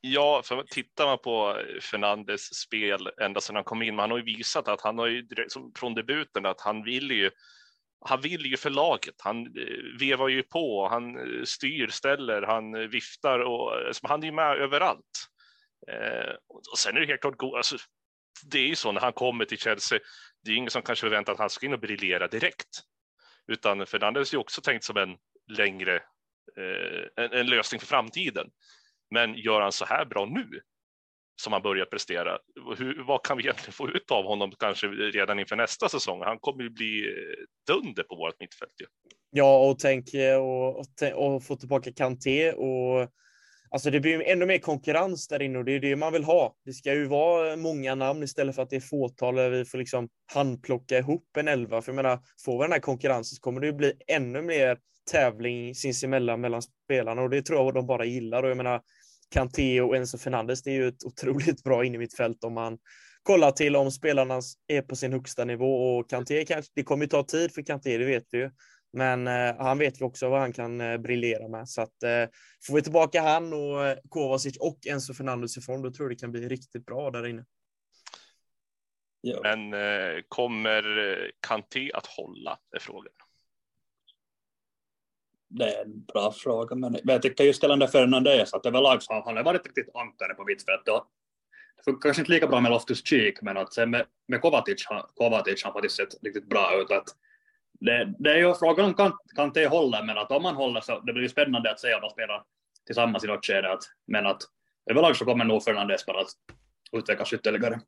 [0.00, 4.18] Ja, för tittar man på Fernandes spel ända sedan han kom in, men han har
[4.18, 5.26] ju visat att han har ju
[5.78, 7.30] från debuten att han vill ju
[8.00, 9.14] han vill ju för laget.
[9.18, 14.26] Han eh, vevar ju på, han eh, styr, ställer, han eh, viftar och han är
[14.26, 15.28] ju med överallt.
[16.72, 17.76] och sen är det helt klart, alltså,
[18.44, 19.98] det är ju så när han kommer till Chelsea,
[20.44, 22.82] det är ingen som kanske förväntar att han ska in och briljera direkt.
[23.46, 26.02] Utan Fernandes är ju också tänkt som en längre,
[27.16, 28.50] en, en lösning för framtiden.
[29.10, 30.60] Men gör han så här bra nu,
[31.40, 32.38] som han börjar prestera.
[32.78, 36.22] Hur, vad kan vi egentligen få ut av honom kanske redan inför nästa säsong?
[36.22, 38.72] Han kommer ju bli eh, dunder på vårt mittfält.
[38.80, 38.86] Ju.
[39.30, 43.10] Ja, och tänk eh, och, och, och få tillbaka Kanté och
[43.70, 46.56] Alltså det blir ännu mer konkurrens där inne och det är det man vill ha.
[46.64, 49.64] Det ska ju vara eh, många namn istället för att det är fåtal där vi
[49.64, 51.82] får liksom handplocka ihop en elva.
[51.82, 54.78] För jag menar, får vi den här konkurrensen så kommer det ju bli ännu mer
[55.10, 58.42] tävling sinsemellan mellan spelarna och det tror jag de bara gillar.
[58.42, 58.82] Och jag menar,
[59.30, 62.54] Kanté och Enzo Fernandes, det är ju ett otroligt bra in i mitt fält om
[62.54, 62.78] man
[63.22, 67.08] kollar till om spelarna är på sin högsta nivå och Kanté kanske, det kommer ju
[67.08, 68.50] ta tid för Kanté, det vet vi ju.
[68.92, 71.68] Men eh, han vet ju också vad han kan eh, briljera med.
[71.68, 72.24] Så att eh,
[72.66, 76.20] får vi tillbaka han och eh, Kovacic och Enzo Fernandes ifrån, då tror jag det
[76.20, 77.44] kan bli riktigt bra där inne.
[79.20, 79.40] Ja.
[79.42, 83.12] Men eh, kommer eh, Kanté att hålla, är frågan.
[85.48, 89.34] Det är en bra fråga, men jag tycker just gällande Fernandez att överlag så har
[89.34, 91.02] han varit riktigt ankare på mittfältet.
[91.76, 94.86] Det funkar kanske inte lika bra med Loftus Cheek, men att sen med, med Kovacic,
[95.14, 96.90] Kovacic har faktiskt sett riktigt bra ut.
[96.90, 97.04] Att
[97.80, 100.80] det, det är ju frågan om kan, kan det hålla, men att om man håller
[100.80, 102.42] så det blir ju spännande att se om de spelar
[102.86, 103.78] tillsammans i något skede.
[104.06, 104.42] Men att
[104.90, 106.30] överlag så kommer nog Fernandez bara att
[106.92, 107.80] utvecklas ytterligare.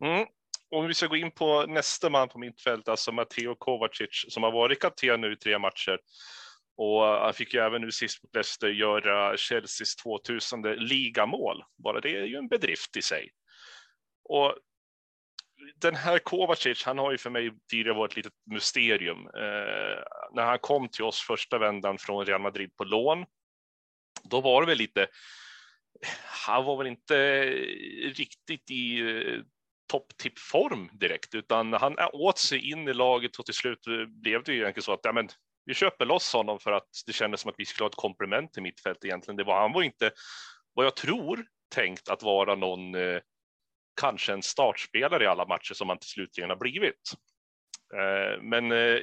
[0.00, 0.26] Mm
[0.70, 4.52] om vi ska gå in på nästa man på mittfält, alltså Matteo Kovacic, som har
[4.52, 5.98] varit kapten nu i tre matcher.
[6.76, 11.62] Och han fick ju även nu sist mot Leicester göra Chelseas 2000 ligamål.
[11.84, 13.30] Bara det är ju en bedrift i sig.
[14.24, 14.54] Och
[15.76, 19.18] den här Kovacic, han har ju för mig tidigare varit ett litet mysterium.
[19.18, 20.02] Eh,
[20.32, 23.24] när han kom till oss första vändan från Real Madrid på lån,
[24.24, 25.06] då var det väl lite
[26.46, 27.44] han var väl inte
[28.14, 29.40] riktigt i eh,
[29.96, 34.52] topptippform direkt, utan han åt sig in i laget och till slut eh, blev det
[34.52, 35.28] ju egentligen så att ja, men,
[35.64, 38.52] vi köper loss honom för att det kändes som att vi skulle ha ett komplement
[38.52, 39.36] till mittfält egentligen.
[39.36, 40.10] Det var, han var inte
[40.74, 43.20] vad jag tror tänkt att vara någon, eh,
[44.00, 47.12] kanske en startspelare i alla matcher som han till slut har blivit.
[47.94, 48.98] Eh, men eh,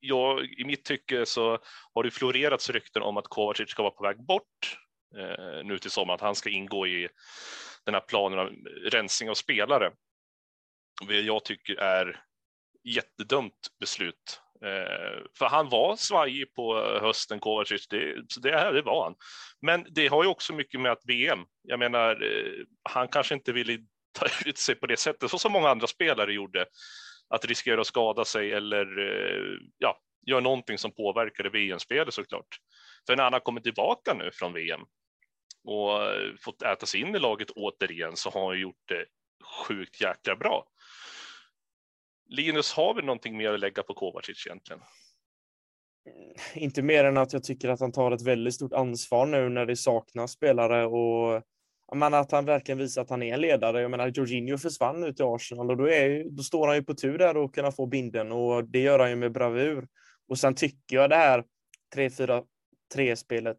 [0.00, 1.58] jag, i mitt tycke så
[1.94, 4.78] har det florerats rykten om att Kovacic ska vara på väg bort
[5.18, 7.08] eh, nu till sommaren, att han ska ingå i
[7.86, 8.48] den här planen av
[8.92, 9.92] rensning av spelare.
[11.08, 12.20] Jag tycker är
[12.84, 14.40] jättedumt beslut.
[14.64, 19.14] Eh, för han var svajig på hösten, Kovacic, det, det, det var han.
[19.60, 23.52] Men det har ju också mycket med att VM, jag menar, eh, han kanske inte
[23.52, 23.78] ville
[24.18, 26.66] ta ut sig på det sättet, så som många andra spelare gjorde,
[27.28, 32.58] att riskera att skada sig eller eh, ja, göra någonting som påverkade VM-spelet såklart.
[33.06, 34.80] För när han har kommit tillbaka nu från VM
[35.66, 39.04] och eh, fått äta sig in i laget återigen så har han gjort det
[39.66, 40.66] sjukt jäkla bra.
[42.28, 44.80] Linus, har vi någonting mer att lägga på Kovacic egentligen?
[46.06, 49.48] Eh, inte mer än att jag tycker att han tar ett väldigt stort ansvar nu
[49.48, 51.42] när det saknas spelare och
[51.94, 53.80] men att han verkligen visar att han är en ledare.
[53.80, 56.94] Jag menar, Jorginho försvann ut i Arsenal och då, är, då står han ju på
[56.94, 59.88] tur där och kunna få binden och det gör han ju med bravur.
[60.28, 61.44] Och sen tycker jag det här
[61.96, 63.58] 3-4-3 spelet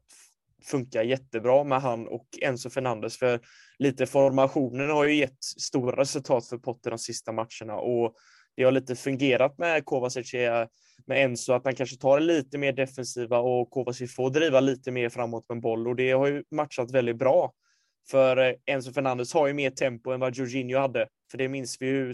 [0.64, 3.18] funkar jättebra med han och Enzo Fernandes.
[3.18, 3.40] För
[3.80, 8.16] lite formationen har ju gett stora resultat för Potter de sista matcherna och
[8.56, 10.68] det har lite fungerat med Kovacic eh,
[11.06, 14.92] med Enzo, att han kanske tar det lite mer defensiva och Kovacic får driva lite
[14.92, 17.54] mer framåt med boll och det har ju matchat väldigt bra.
[18.10, 21.78] För eh, Enzo Fernandes har ju mer tempo än vad Jorginho hade, för det minns
[21.80, 22.14] vi ju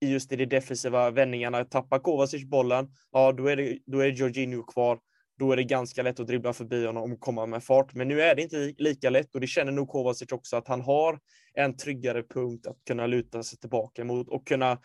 [0.00, 1.64] just i de defensiva vändningarna.
[1.64, 4.98] Tappar Kovacic bollen, ja då är, det, då är Jorginho kvar.
[5.40, 7.94] Då är det ganska lätt att dribbla förbi honom och komma med fart.
[7.94, 10.80] Men nu är det inte lika lätt och det känner nog Kovacic också att han
[10.80, 11.18] har
[11.54, 14.78] en tryggare punkt att kunna luta sig tillbaka mot och kunna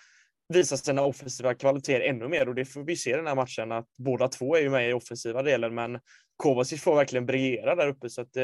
[0.53, 2.49] visa sina offensiva kvaliteter ännu mer.
[2.49, 4.89] Och det får vi se i den här matchen att båda två är ju med
[4.89, 5.99] i offensiva delen men
[6.37, 8.09] Kovacic får verkligen briljera där uppe.
[8.09, 8.43] Så att eh,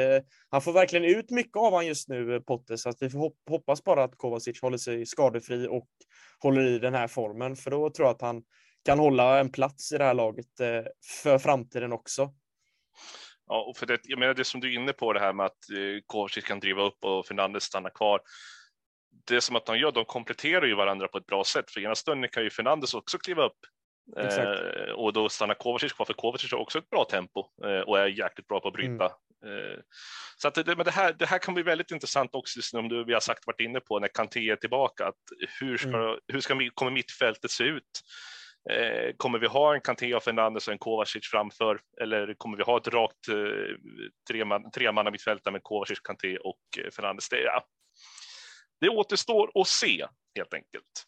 [0.49, 2.75] han får verkligen ut mycket av han just nu eh, Potter.
[2.75, 5.87] Så att vi får hoppas bara att Kovacic håller sig skadefri och
[6.39, 8.43] håller i den här formen för då tror jag att han
[8.85, 10.83] kan hålla en plats i det här laget eh,
[11.23, 12.33] för framtiden också.
[13.47, 15.45] Ja, och för det, jag menar det som du är inne på det här med
[15.45, 18.21] att eh, Kovacic kan driva upp och Fernandes stanna kvar
[19.27, 21.71] det som att de gör, de kompletterar ju varandra på ett bra sätt.
[21.71, 23.59] För ena stunden kan ju Fernandes också kliva upp
[24.17, 27.99] eh, och då stannar Kovacic kvar, för Kovacic har också ett bra tempo eh, och
[27.99, 29.11] är jäkligt bra på att bryta.
[29.45, 29.71] Mm.
[29.71, 29.79] Eh,
[30.37, 33.05] så att det, men det, här, det här kan bli väldigt intressant också, som du,
[33.05, 35.07] vi har sagt varit inne på, när Kanté är tillbaka.
[35.07, 35.21] Att
[35.59, 36.19] hur ska, mm.
[36.27, 38.01] hur ska, kommer mittfältet se ut?
[38.69, 41.81] Eh, kommer vi ha en Kanté och Fernandes och en Kovacic framför?
[42.01, 43.35] Eller kommer vi ha ett rakt eh,
[44.29, 47.29] treman, tremanna mittfältare med Kovacic, Kanté och eh, Fernandes?
[47.29, 47.65] Det, ja,
[48.79, 51.07] det återstår att se helt enkelt.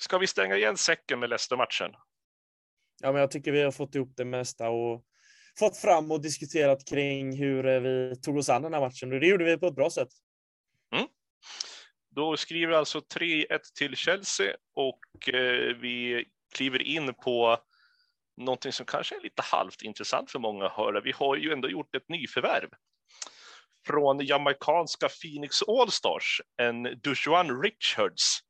[0.00, 1.90] Ska vi stänga igen säcken med Leicester-matchen?
[3.02, 5.04] Ja, men jag tycker vi har fått ihop det mesta och
[5.58, 9.12] fått fram och diskuterat kring hur eh, vi tog oss an den här matchen.
[9.12, 10.08] Och det gjorde vi på ett bra sätt.
[10.94, 11.08] Mm.
[12.10, 17.58] Då skriver vi alltså 3-1 till Chelsea och eh, vi kliver in på
[18.36, 21.00] någonting som kanske är lite halvt intressant för många att höra.
[21.00, 22.68] Vi har ju ändå gjort ett nyförvärv
[23.86, 28.40] från jamaicanska Phoenix Allstars, en Dujuan Richards.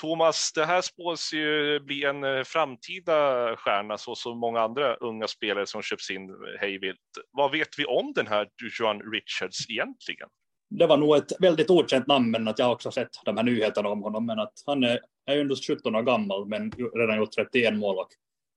[0.00, 5.28] Thomas, det här spås ju bli en eh, framtida stjärna så som många andra unga
[5.28, 6.28] spelare som köps in
[6.60, 6.98] hejvilt.
[7.30, 10.28] Vad vet vi om den här Dujuan Richards egentligen?
[10.68, 13.88] Det var nog ett väldigt okänt namn, men att jag också sett de här nyheterna
[13.88, 14.26] om honom.
[14.26, 18.08] Men att han är, är ändå 17 år gammal, men redan gjort 31 mål och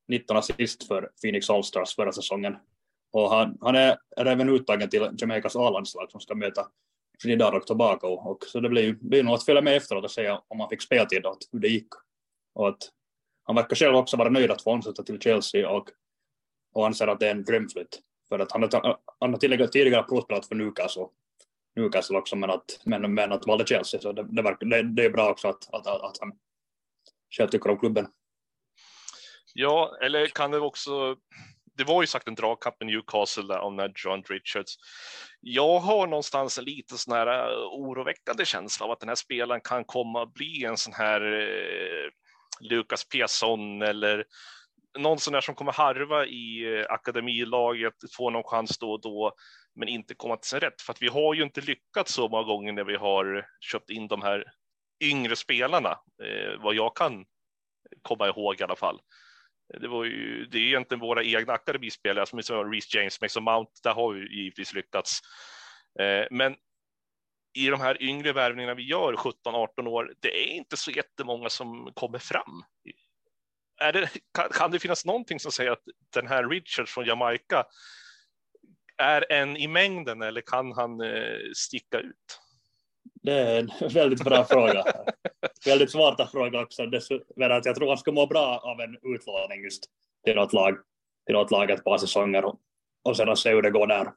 [0.08, 2.56] 19 assist för Phoenix Allstars förra säsongen.
[3.12, 6.68] Och han, han är även uttagen till Jamaicas A-landslag som ska möta
[7.22, 8.08] Trinidad och Tobago.
[8.08, 10.82] Och så det blir, blir nog att följa med efteråt och se om han fick
[10.82, 11.90] speltid och hur det gick.
[12.54, 12.90] Och att
[13.44, 15.90] han verkar själv också vara nöjd att få ansluta till Chelsea och,
[16.74, 18.00] och anser att det är en drömflytt.
[18.30, 21.08] För att han, har, han har tidigare, tidigare provspelat för Newcastle,
[21.76, 24.02] Newcastle också, men att, men, men att valde Chelsea.
[24.02, 26.32] Så det, det, verkar, det, det är bra också att, att, att, att han
[27.38, 28.08] själv tycker om klubben.
[29.54, 31.18] Ja, eller kan det också
[31.80, 34.78] det var ju sagt en dragkamp med Newcastle där om när John Richards.
[35.42, 39.62] Jag har någonstans en lite sån här eh, oroväckande känsla av att den här spelaren
[39.62, 42.10] kan komma att bli en sån här eh,
[42.62, 44.26] Lukas Pesson eller
[44.98, 49.34] någon sån där som kommer harva i eh, akademilaget, få någon chans då och då,
[49.76, 50.82] men inte komma till sin rätt.
[50.82, 54.08] För att vi har ju inte lyckats så många gånger när vi har köpt in
[54.08, 54.44] de här
[55.04, 57.26] yngre spelarna, eh, vad jag kan
[58.02, 59.00] komma ihåg i alla fall.
[59.82, 63.94] Det, var ju, det är egentligen våra egna akademispelare som Reece James, Mason Mount, där
[63.94, 65.20] har vi givetvis lyckats.
[66.00, 66.56] Eh, men
[67.54, 71.92] i de här yngre värvningarna vi gör, 17-18 år, det är inte så jättemånga som
[71.94, 72.64] kommer fram.
[73.82, 77.66] Är det, kan, kan det finnas någonting som säger att den här Richards från Jamaica
[79.00, 82.40] är en i mängden eller kan han eh, sticka ut?
[83.22, 84.86] Det är en väldigt bra fråga.
[85.66, 86.92] väldigt svårt att fråga också.
[87.36, 89.84] Men att jag tror han skulle må bra av en utlåning just
[90.26, 90.78] till något lag,
[91.26, 92.60] till något lag ett par säsonger och,
[93.04, 94.12] och sedan se hur det går där.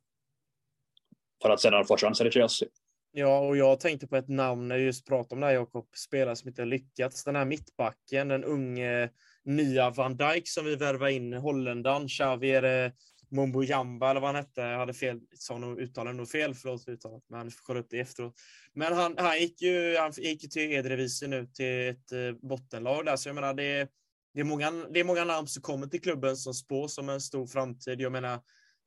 [1.43, 2.69] För att sedan få chansen i Chelsea.
[3.15, 5.89] Ja, och jag tänkte på ett namn när jag just pratade om det här, Jakob,
[5.97, 7.25] spelare som inte har lyckats.
[7.25, 9.11] Den här mittbacken, den unge
[9.45, 12.93] nya Van Dijk som vi värvade in, holländaren Xavier
[13.33, 14.61] Mombo Jamba eller vad han hette.
[14.61, 17.91] Jag hade fel, sa nog uttalade nog fel, förlåt för uttalet, men får kolla upp
[17.91, 18.35] det efteråt.
[18.75, 23.05] Men han, han gick ju, han gick ju till Edrevisi nu, till ett eh, bottenlag
[23.05, 23.89] där, så jag menar det,
[24.35, 27.21] det, är många, det är många namn som kommer till klubben som spås som en
[27.21, 28.01] stor framtid.
[28.01, 28.41] Jag menar,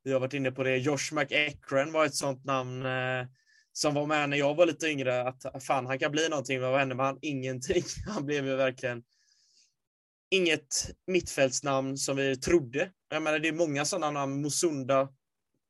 [0.03, 0.77] vi har varit inne på det.
[0.77, 3.25] Josh McEachran var ett sånt namn eh,
[3.73, 6.71] som var med när jag var lite yngre, att fan, han kan bli någonting, men
[6.71, 7.19] vad hände med han?
[7.21, 7.83] Ingenting.
[8.07, 9.03] Han blev ju verkligen
[10.35, 12.91] inget mittfältsnamn som vi trodde.
[13.09, 14.41] Jag menar, det är många sådana namn.
[14.41, 15.09] Mosunda,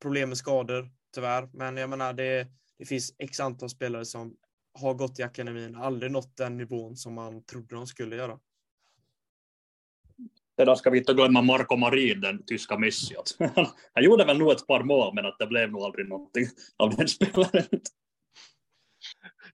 [0.01, 1.49] problem med skador, tyvärr.
[1.53, 2.47] Men jag menar, det,
[2.79, 4.35] det finns x antal spelare som
[4.79, 8.39] har gått i akademin, aldrig nått den nivån som man trodde de skulle göra.
[10.59, 13.15] Sedan ska vi inte glömma Marco Marin, den tyska Messi.
[13.93, 16.47] Han gjorde väl nog ett par mål, men att det blev nog aldrig någonting
[16.77, 17.81] av den spelaren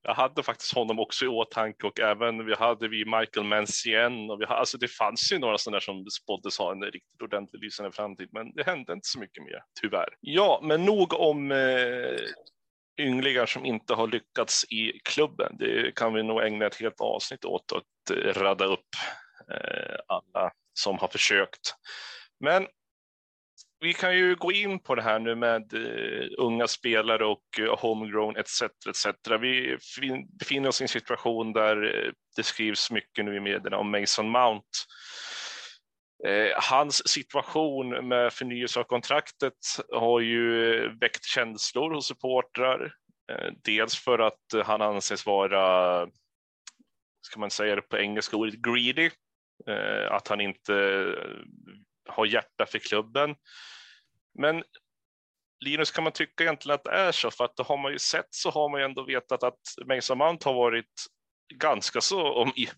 [0.01, 4.41] jag hade faktiskt honom också i åtanke och även vi hade vi Michael Mancien och
[4.41, 7.91] vi hade, alltså det fanns ju några sådana som spåddes ha en riktigt ordentlig lysande
[7.91, 10.09] framtid, men det hände inte så mycket mer, tyvärr.
[10.19, 12.19] Ja, men nog om eh,
[12.99, 15.57] ynglingar som inte har lyckats i klubben.
[15.59, 18.89] Det kan vi nog ägna ett helt avsnitt åt att eh, rada upp
[19.51, 21.75] eh, alla som har försökt.
[22.39, 22.67] Men
[23.81, 27.75] vi kan ju gå in på det här nu med uh, unga spelare och uh,
[27.79, 28.61] homegrown etc.
[28.61, 29.07] etc.
[29.41, 29.77] Vi
[30.39, 34.29] befinner oss i en situation där uh, det skrivs mycket nu i medierna om Mason
[34.29, 34.67] Mount.
[36.69, 39.53] Hans situation med förnyelse av kontraktet
[39.91, 42.93] har ju väckt känslor hos supportrar.
[43.63, 46.07] Dels för att han anses vara,
[47.21, 49.09] ska man säga det på engelska ordet, greedy.
[50.09, 51.05] Att han inte
[52.09, 53.35] har hjärta för klubben.
[54.39, 54.63] Men
[55.59, 57.31] Linus, kan man tycka egentligen att det är så?
[57.31, 60.17] För att det har man ju sett så har man ju ändå vetat att Mason
[60.17, 61.05] Mount har varit
[61.53, 62.69] ganska så om i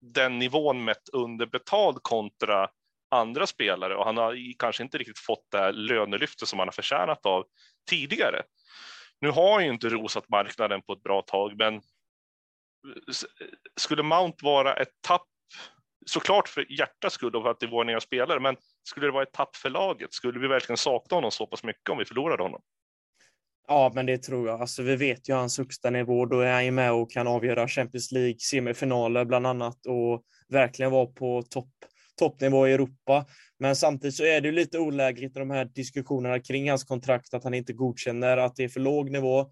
[0.00, 2.68] den nivån mätt underbetald kontra
[3.10, 6.72] andra spelare och han har kanske inte riktigt fått det här lönelyftet som han har
[6.72, 7.44] förtjänat av
[7.90, 8.42] tidigare.
[9.20, 11.80] Nu har ju inte rosat marknaden på ett bra tag, men
[13.76, 15.28] skulle Mount vara ett tapp
[16.06, 19.12] såklart för hjärtats skull och för att det är vår nya spelare, men skulle det
[19.12, 20.12] vara ett tapp för laget?
[20.14, 22.60] Skulle vi verkligen sakna honom så pass mycket om vi förlorade honom?
[23.68, 24.60] Ja, men det tror jag.
[24.60, 26.26] Alltså, vi vet ju hans högsta nivå.
[26.26, 30.92] Då är han ju med och kan avgöra Champions League semifinaler bland annat och verkligen
[30.92, 31.68] vara på topp
[32.18, 33.26] toppnivå i Europa.
[33.58, 37.34] Men samtidigt så är det ju lite olägligt i de här diskussionerna kring hans kontrakt
[37.34, 39.50] att han inte godkänner att det är för låg nivå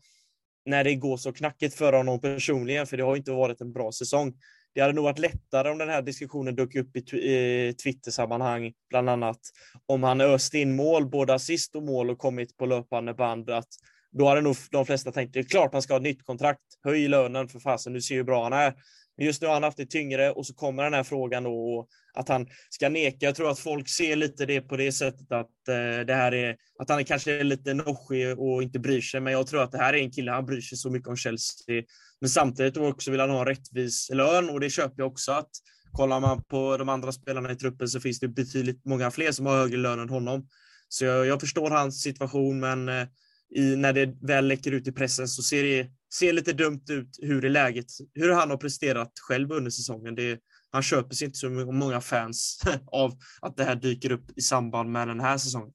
[0.65, 3.93] när det går så knackigt för honom personligen, för det har inte varit en bra
[3.93, 4.35] säsong.
[4.75, 9.41] Det hade nog varit lättare om den här diskussionen dök upp i Twitter-sammanhang, bland annat
[9.87, 13.51] om han öst in mål, både assist och mål och kommit på löpande band.
[13.51, 13.69] Att
[14.13, 16.61] då hade nog de flesta tänkt, det är klart han ska ha ett nytt kontrakt,
[16.85, 18.75] höj lönen för fasen, du ser hur bra han är.
[19.17, 21.87] Men just nu har han haft det tyngre och så kommer den här frågan då
[22.15, 23.27] att han ska neka.
[23.27, 26.57] Jag tror att folk ser lite det på det sättet att eh, det här är
[26.79, 29.21] att han är kanske är lite noschig och inte bryr sig.
[29.21, 31.17] Men jag tror att det här är en kille, han bryr sig så mycket om
[31.17, 31.83] Chelsea.
[32.21, 35.51] Men samtidigt också vill han ha en rättvis lön och det köper jag också att
[35.93, 39.47] kollar man på de andra spelarna i truppen så finns det betydligt många fler som
[39.47, 40.47] har högre lön än honom.
[40.89, 43.07] Så jag, jag förstår hans situation, men eh,
[43.55, 47.19] i, när det väl läcker ut i pressen så ser det ser lite dumt ut
[47.23, 50.15] hur, är läget, hur han har presterat själv under säsongen.
[50.15, 52.63] Det, han köper sig inte så många fans
[52.93, 55.73] av att det här dyker upp i samband med den här säsongen.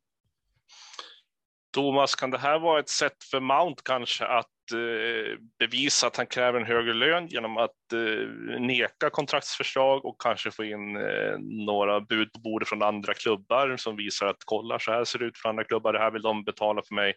[1.73, 6.25] Thomas, kan det här vara ett sätt för Mount kanske att eh, bevisa att han
[6.25, 12.01] kräver en högre lön genom att eh, neka kontraktsförslag och kanske få in eh, några
[12.01, 15.37] bud på bordet från andra klubbar som visar att kolla så här ser det ut
[15.37, 17.13] för andra klubbar, det här vill de betala för mig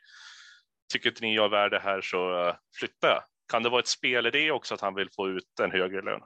[0.90, 3.22] tycker inte ni jag är värd det här så eh, flyttar jag.
[3.48, 6.02] Kan det vara ett spel i det också att han vill få ut en högre
[6.02, 6.20] lön?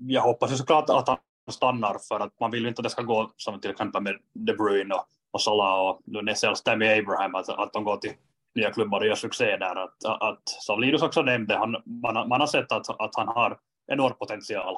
[0.00, 1.18] Jag hoppas ju såklart att han
[1.50, 4.18] stannar för att man vill ju inte att det ska gå som till exempel med
[4.32, 8.12] De Bruyne och, och Salah och nu Nessel Tammy Abraham, att, att de går till
[8.54, 9.76] nya klubbar och gör succé där.
[9.76, 13.58] Att, att, som Linus också nämnde, han, man, man har sett att, att han har
[13.86, 14.76] enorm potential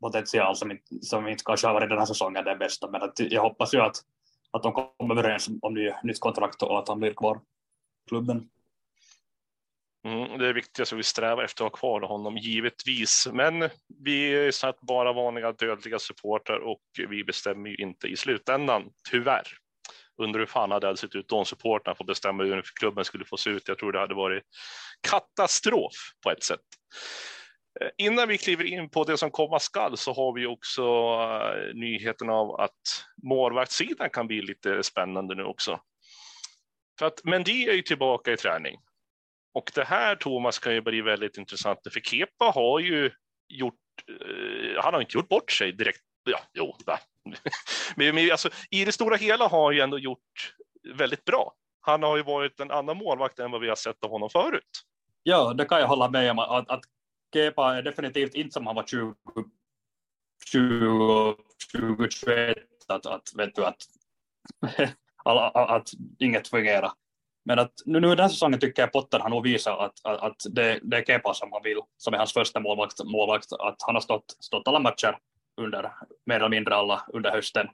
[0.00, 3.42] potential som, som inte kanske har varit den här säsongen den bästa, men att jag
[3.42, 3.96] hoppas ju att,
[4.50, 8.48] att de kommer överens om ny, nytt kontrakt och att han blir kvar i klubben.
[10.04, 13.68] Mm, det är viktigt att vi strävar efter att ha kvar honom givetvis, men
[14.04, 19.46] vi är snart bara vanliga dödliga supportrar och vi bestämmer ju inte i slutändan, tyvärr.
[20.22, 23.36] Undrar hur fan hade det sett ut om supportrarna får bestämma hur klubben skulle få
[23.36, 23.68] se ut.
[23.68, 24.42] Jag tror det hade varit
[25.10, 25.92] katastrof
[26.24, 26.60] på ett sätt.
[27.80, 31.74] Eh, innan vi kliver in på det som komma skall så har vi också uh,
[31.74, 35.80] nyheten av att målvaktssidan kan bli lite spännande nu också.
[36.98, 38.76] För att Mendy är ju tillbaka i träning.
[39.54, 43.10] Och det här, Thomas, kan ju bli väldigt intressant, för Kepa har ju
[43.48, 43.74] gjort,
[44.10, 46.76] uh, han har inte gjort bort sig direkt, ja, jo,
[47.96, 50.54] men, men alltså, i det stora hela har han ju ändå gjort
[50.94, 51.54] väldigt bra.
[51.80, 54.82] Han har ju varit en annan målvakt än vad vi har sett av honom förut.
[55.22, 56.38] Ja, det kan jag hålla med om.
[56.38, 56.80] Att, att
[57.32, 59.14] Kepa är definitivt inte som han var 20,
[60.52, 61.36] 20,
[61.72, 62.58] 20 21,
[62.88, 63.76] att, att, vet du, att,
[65.24, 66.92] att, att inget fungerar.
[67.44, 70.20] Men att nu, nu den här säsongen tycker jag Potter har nog visat att, att,
[70.20, 73.76] att det, det är Kepa som han vill, som är hans första målvakt, målvakt att
[73.86, 75.18] han har stått, stått alla matcher
[75.60, 75.92] under,
[76.26, 77.66] mer eller mindre alla under hösten,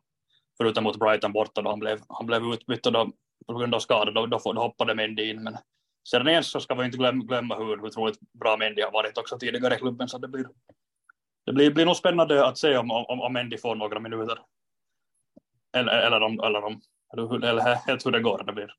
[0.56, 3.10] förutom mot Brighton borta då han blev, han blev utbytt och då,
[3.46, 5.42] på grund av skada, då, då, då hoppade Mendy in.
[5.42, 5.56] Men
[6.04, 9.18] sedan igen så ska vi inte glömma, glömma hur, hur otroligt bra Mendy har varit
[9.18, 10.46] också tidigare i klubben, så det blir,
[11.46, 14.38] det blir, blir nog spännande att se om, om, om Mendy får några minuter.
[15.76, 16.80] Eller, eller, om, eller, om,
[17.12, 18.44] eller, eller helt hur det går.
[18.46, 18.74] Det blir.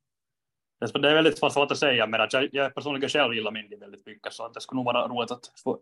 [0.80, 4.06] Det är väldigt svårt att säga, men att jag, jag personligen själv gillar Mendy väldigt
[4.06, 5.80] mycket, så att det skulle nog vara roligt att, få,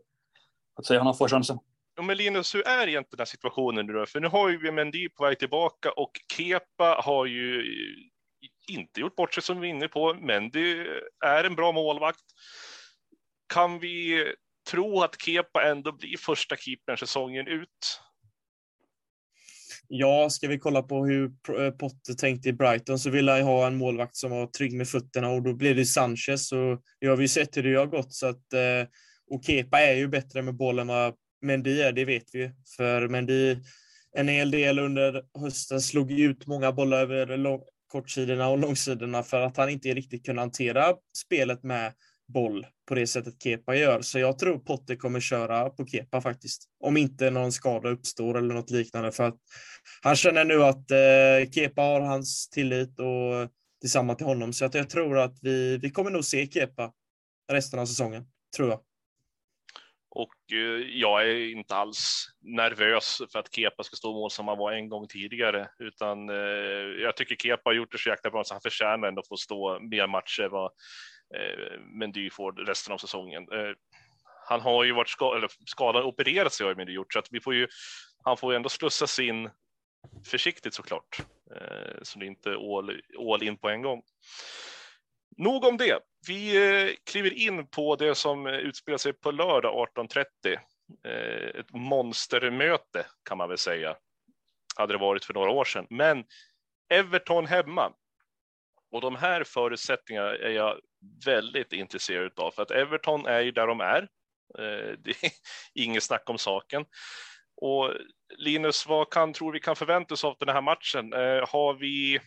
[0.75, 1.59] att se honom få chansen.
[2.01, 4.05] men Linus, hur är egentligen den här situationen nu då?
[4.05, 7.63] För nu har ju vi Mendy på väg tillbaka och Kepa har ju
[8.67, 10.13] inte gjort bort sig som vi är inne på.
[10.13, 10.85] Mendy
[11.25, 12.23] är en bra målvakt.
[13.53, 14.25] Kan vi
[14.71, 17.99] tro att Kepa ändå blir första keepern säsongen ut?
[19.87, 21.25] Ja, ska vi kolla på hur
[21.59, 24.87] eh, Potter tänkte i Brighton så vill han ha en målvakt som var trygg med
[24.87, 28.13] fötterna och då blir det Sanchez och det har vi sett hur det har gått
[28.13, 28.87] så att eh,
[29.31, 33.57] och Kepa är ju bättre med bollen vad Mendy är, det vet vi för Mendy
[34.17, 37.37] en hel del under hösten slog ut många bollar över
[37.93, 41.93] kortsidorna och långsidorna för att han inte riktigt kunde hantera spelet med
[42.33, 44.01] boll på det sättet Kepa gör.
[44.01, 46.63] Så jag tror Potter kommer köra på Kepa faktiskt.
[46.79, 49.11] Om inte någon skada uppstår eller något liknande.
[49.11, 49.37] För att
[50.01, 53.49] han känner nu att eh, Kepa har hans tillit och
[53.81, 54.53] detsamma till honom.
[54.53, 56.91] Så att jag tror att vi, vi kommer nog se Kepa
[57.51, 58.25] resten av säsongen,
[58.55, 58.79] tror jag.
[60.15, 64.57] Och eh, jag är inte alls nervös för att Kepa ska stå mål som han
[64.57, 66.35] var en gång tidigare, utan eh,
[67.03, 69.37] jag tycker Kepa har gjort det så jäkla bra så han förtjänar ändå att få
[69.37, 70.71] stå mer matcher vad
[71.35, 73.47] eh, Mendy får resten av säsongen.
[74.49, 77.41] Han har ju varit skadad, eller skadad, opererat sig har Mendy gjort, så att vi
[77.41, 77.67] får ju,
[78.23, 79.49] han får ju ändå slussas in
[80.25, 81.17] försiktigt såklart,
[82.01, 83.01] så det är inte all,
[83.31, 84.01] all in på en gång.
[85.37, 85.99] Nog om det.
[86.27, 90.25] Vi eh, kliver in på det som eh, utspelar sig på lördag 18.30.
[91.07, 93.95] Eh, ett monstermöte kan man väl säga,
[94.75, 95.87] hade det varit för några år sedan.
[95.89, 96.23] Men
[96.89, 97.93] Everton hemma.
[98.91, 100.79] Och de här förutsättningarna är jag
[101.25, 104.07] väldigt intresserad av, för att Everton är ju där de är.
[104.97, 105.31] Det är
[105.73, 106.85] inget snack om saken.
[107.55, 107.93] Och
[108.37, 111.13] Linus, vad kan, tror vi kan förvänta oss av den här matchen?
[111.47, 112.19] Har vi,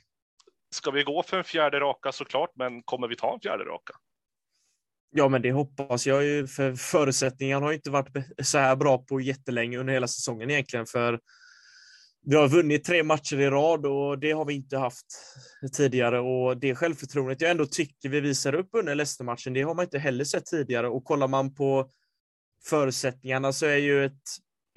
[0.71, 3.93] ska vi gå för en fjärde raka såklart, men kommer vi ta en fjärde raka?
[5.11, 9.21] Ja, men det hoppas jag ju, för förutsättningarna har inte varit så här bra på
[9.21, 11.21] jättelänge under hela säsongen egentligen, för
[12.29, 15.07] vi har vunnit tre matcher i rad och det har vi inte haft
[15.77, 19.85] tidigare och det självförtroendet jag ändå tycker vi visar upp under Leicester-matchen, det har man
[19.85, 21.91] inte heller sett tidigare och kollar man på
[22.65, 24.23] förutsättningarna så är ju ett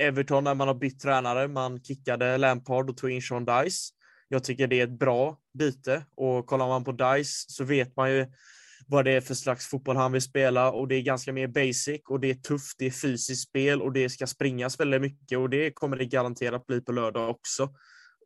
[0.01, 3.93] Everton när man har bytt tränare, man kickade Lampard och tog in Sean Dice.
[4.32, 8.11] Jag tycker det är ett bra byte och kollar man på Dice så vet man
[8.11, 8.25] ju
[8.88, 12.01] vad det är för slags fotboll han vill spela och det är ganska mer basic
[12.09, 15.49] och det är tufft, det är fysiskt spel och det ska springas väldigt mycket och
[15.49, 17.69] det kommer det garanterat bli på lördag också.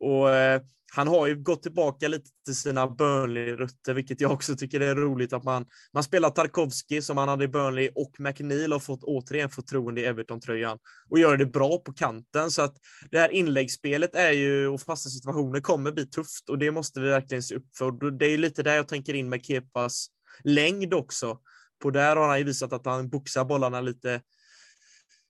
[0.00, 0.62] Och eh,
[0.96, 5.32] han har ju gått tillbaka lite till sina Burnley-rötter, vilket jag också tycker är roligt
[5.32, 9.50] att man, man spelar Tarkovski som han hade i Burnley och McNeil har fått återigen
[9.50, 10.78] förtroende i Everton-tröjan
[11.10, 12.50] och gör det bra på kanten.
[12.50, 12.76] Så att
[13.10, 17.08] det här inläggsspelet är ju, och fasta situationer kommer bli tufft och det måste vi
[17.08, 18.10] verkligen se upp för.
[18.18, 20.06] Det är lite där jag tänker in med Kepas
[20.44, 21.38] längd också.
[21.82, 24.20] På där har han ju visat att han boxar bollarna lite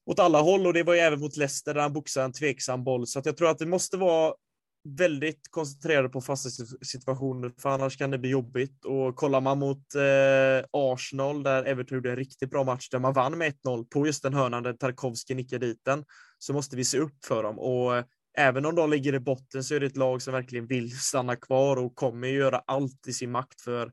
[0.06, 2.84] åt alla håll och det var ju även mot Leicester där han boxade en tveksam
[2.84, 3.06] boll.
[3.06, 4.34] Så att jag tror att det måste vara
[4.84, 6.48] väldigt koncentrerade på fasta
[6.82, 8.84] situationer, för annars kan det bli jobbigt.
[8.84, 13.12] Och kollar man mot eh, Arsenal, där Everton gjorde en riktigt bra match, där man
[13.12, 16.04] vann med 1-0 på just den hörnan där Tarkovski nickade dit den,
[16.38, 17.58] så måste vi se upp för dem.
[17.58, 18.04] Och eh,
[18.38, 21.36] även om de ligger i botten så är det ett lag som verkligen vill stanna
[21.36, 23.92] kvar och kommer göra allt i sin makt för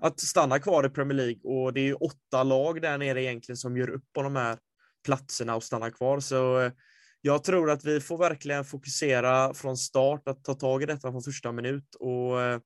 [0.00, 3.56] att stanna kvar i Premier League och det är ju åtta lag där nere egentligen
[3.56, 4.58] som gör upp på de här
[5.04, 6.20] platserna och stannar kvar.
[6.20, 6.72] Så eh,
[7.20, 11.22] jag tror att vi får verkligen fokusera från start att ta tag i detta från
[11.22, 12.60] första minut och eh,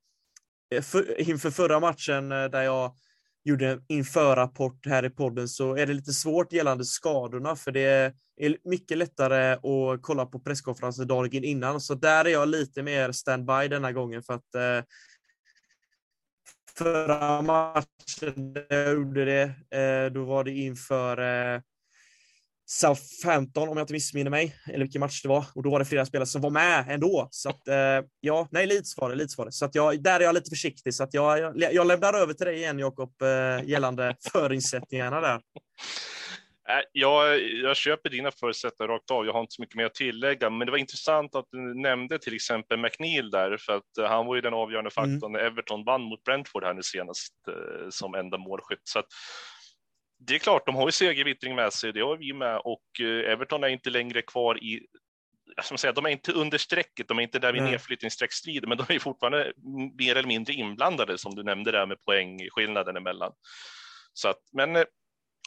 [0.82, 2.96] för, inför förra matchen eh, där jag
[3.44, 8.14] gjorde en införrapport här i podden så är det lite svårt gällande skadorna för det
[8.36, 11.80] är mycket lättare att kolla på presskonferensen dagen innan.
[11.80, 14.84] Så där är jag lite mer standby denna gången för att eh,
[16.78, 19.42] förra matchen där jag gjorde det,
[19.78, 21.60] eh, då var det inför eh,
[22.66, 25.44] Southampton om jag inte missminner mig, eller vilken match det var.
[25.54, 27.28] Och då var det flera spelare som var med ändå.
[27.30, 29.16] Så att, eh, ja, nej, Leeds var det.
[29.16, 29.52] Leeds var det.
[29.52, 30.94] Så att jag, där är jag lite försiktig.
[30.94, 33.12] Så att jag, jag, jag lämnar över till dig igen, Jakob,
[33.64, 35.40] gällande förinsättningarna där.
[36.92, 39.26] Jag, jag köper dina förutsättningar rakt av.
[39.26, 42.18] Jag har inte så mycket mer att tillägga, men det var intressant att du nämnde
[42.18, 45.12] till exempel McNeil där, för att eh, han var ju den avgörande mm.
[45.12, 48.80] faktorn när Everton vann mot Brentford här nu senast eh, som enda målskytt.
[48.84, 49.06] Så att,
[50.26, 53.32] det är klart, de har ju segervittring med sig, det har vi med och eh,
[53.32, 54.86] Everton är inte längre kvar i
[55.62, 58.94] som säga, de är inte under strecket, de är inte där vid nedflyttningsstreckstriden, men de
[58.94, 59.52] är fortfarande
[59.98, 63.32] mer eller mindre inblandade som du nämnde där med poängskillnaden emellan.
[64.12, 64.84] Så att, men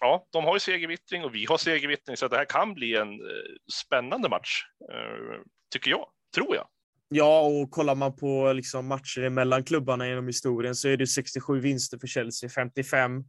[0.02, 3.14] ja, de har ju segervittring och vi har segervittring, så det här kan bli en
[3.14, 4.64] eh, spännande match,
[4.94, 5.42] eh,
[5.74, 6.68] tycker jag, tror jag.
[7.10, 11.60] Ja, och kollar man på liksom matcher mellan klubbarna genom historien så är det 67
[11.60, 13.24] vinster för Chelsea, 55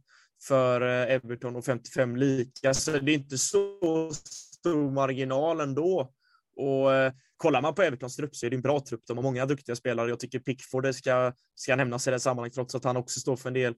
[0.47, 6.11] för eh, Everton och 55 lika, så det är inte så stor marginal ändå.
[6.55, 9.01] Och eh, kollar man på Evertons trupp så är det en bra trupp.
[9.07, 10.09] De har många duktiga spelare.
[10.09, 13.35] Jag tycker Pickford eh, ska, ska nämnas i det sammanhanget, trots att han också står
[13.35, 13.73] för en del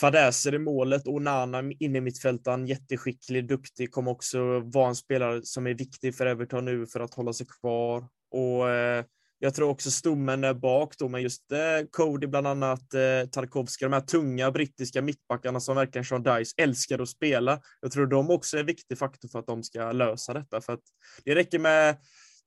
[0.00, 1.06] fadäser i målet.
[1.06, 6.14] och Nana inne i mittfältaren, jätteskicklig, duktig, kommer också vara en spelare som är viktig
[6.14, 8.08] för Everton nu för att hålla sig kvar.
[8.30, 9.04] Och eh,
[9.38, 11.58] jag tror också stommen är bak då, men just eh,
[11.90, 16.98] Cody bland annat, eh, Tarkovsky, de här tunga brittiska mittbackarna som verkligen Sean Dice älskar
[16.98, 17.60] att spela.
[17.80, 20.72] Jag tror de också är en viktig faktor för att de ska lösa detta, för
[20.72, 20.82] att
[21.24, 21.96] det räcker med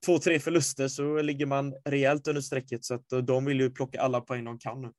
[0.05, 4.01] två, tre förluster så ligger man rejält under strecket, så att de vill ju plocka
[4.01, 4.91] alla poäng de kan nu.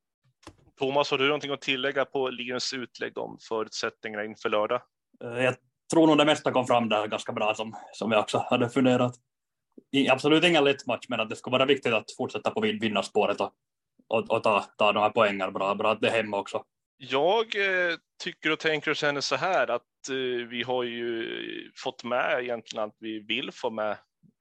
[0.78, 4.80] Thomas, har du någonting att tillägga på Linus utlägg om förutsättningarna inför lördag?
[5.24, 5.54] Eh, jag
[5.92, 9.14] tror nog det mesta kom fram där ganska bra som, som jag också hade funderat
[10.10, 13.52] absolut ingen lätt match, men att det ska vara viktigt att fortsätta på vinnarspåret och,
[14.08, 16.64] och, och ta, ta de här poängen bra, bra att det är hemma också.
[16.96, 22.04] Jag eh, tycker och tänker och känner så här att eh, vi har ju fått
[22.04, 23.90] med egentligen att vi vill få med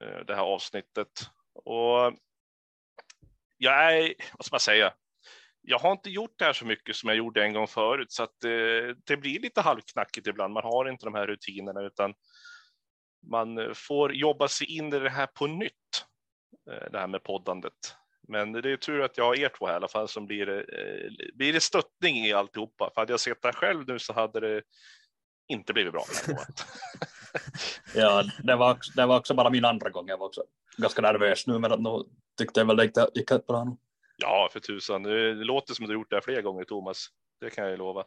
[0.04, 1.08] eh, det här avsnittet.
[1.64, 2.12] Och
[3.58, 4.92] jag är, vad ska man säga,
[5.62, 8.22] jag har inte gjort det här så mycket som jag gjorde en gång förut, så
[8.22, 10.54] att eh, det blir lite halvknackigt ibland.
[10.54, 12.14] Man har inte de här rutinerna, utan
[13.22, 16.04] man eh, får jobba sig in i det här på nytt,
[16.70, 17.96] eh, det här med poddandet.
[18.28, 20.48] Men det är tur att jag har er två här i alla fall som blir,
[20.48, 22.90] eh, blir det stöttning i alltihopa.
[22.94, 24.62] För hade jag sett det själv nu så hade det
[25.48, 26.04] inte blivit bra.
[27.94, 30.08] ja, det var, det var också bara min andra gång.
[30.08, 30.44] Jag var också
[30.76, 32.04] ganska nervös nu, men nu
[32.38, 33.76] tyckte jag väl det gick bra.
[34.16, 35.02] Ja, för tusan.
[35.02, 37.06] Det låter som du har gjort det här flera gånger, Thomas.
[37.40, 38.04] Det kan jag ju lova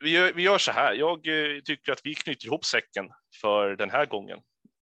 [0.00, 0.94] vi gör, vi gör så här.
[0.94, 4.38] Jag eh, tycker att vi knyter ihop säcken för den här gången.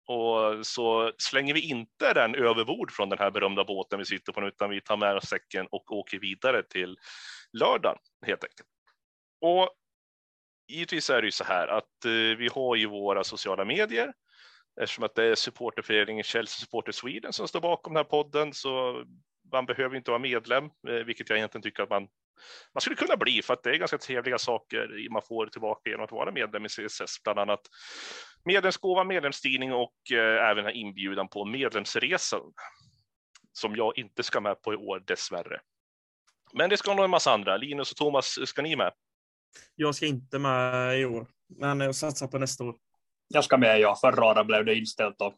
[0.07, 4.41] Och så slänger vi inte den överbord från den här berömda båten vi sitter på
[4.41, 6.99] nu, utan vi tar med oss säcken och åker vidare till
[7.53, 8.69] lördagen helt enkelt.
[9.41, 9.71] Och
[10.69, 14.13] givetvis är det ju så här att eh, vi har ju våra sociala medier.
[14.81, 19.05] Eftersom att det är supporterföreningen Chelsea Supporter Sweden som står bakom den här podden så
[19.53, 22.09] man behöver inte vara medlem, eh, vilket jag egentligen tycker att man
[22.75, 26.05] man skulle kunna bli för att det är ganska trevliga saker man får tillbaka genom
[26.05, 27.61] att vara medlem i CSS, bland annat
[28.45, 32.41] medlemsgåva, medlemstidning och eh, även en inbjudan på medlemsresan
[33.53, 35.61] som jag inte ska med på i år dessvärre.
[36.53, 37.57] Men det ska nog en massa andra.
[37.57, 38.93] Linus och Thomas, ska ni med?
[39.75, 42.75] Jag ska inte med i år, men jag satsar på nästa år.
[43.29, 43.99] Jag ska med, ja.
[44.01, 45.35] Förra året blev det inställt och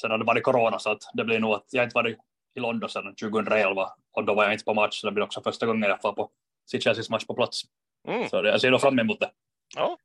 [0.00, 2.18] sen har det varit corona så att det blir nog att jag inte varit
[2.54, 5.42] i London sedan 2011 och då var jag inte på match, så det blir också
[5.42, 6.30] första gången jag får på
[6.72, 7.62] Chelseas match på plats.
[8.08, 8.28] Mm.
[8.28, 9.30] Så jag ser nog fram emot det.
[9.76, 9.98] Ja,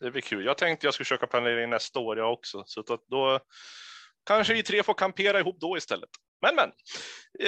[0.00, 0.44] det blir kul.
[0.44, 3.40] Jag tänkte jag skulle försöka planera in nästa år jag också, så då
[4.26, 6.10] kanske vi tre får kampera ihop då istället.
[6.42, 6.72] Men men.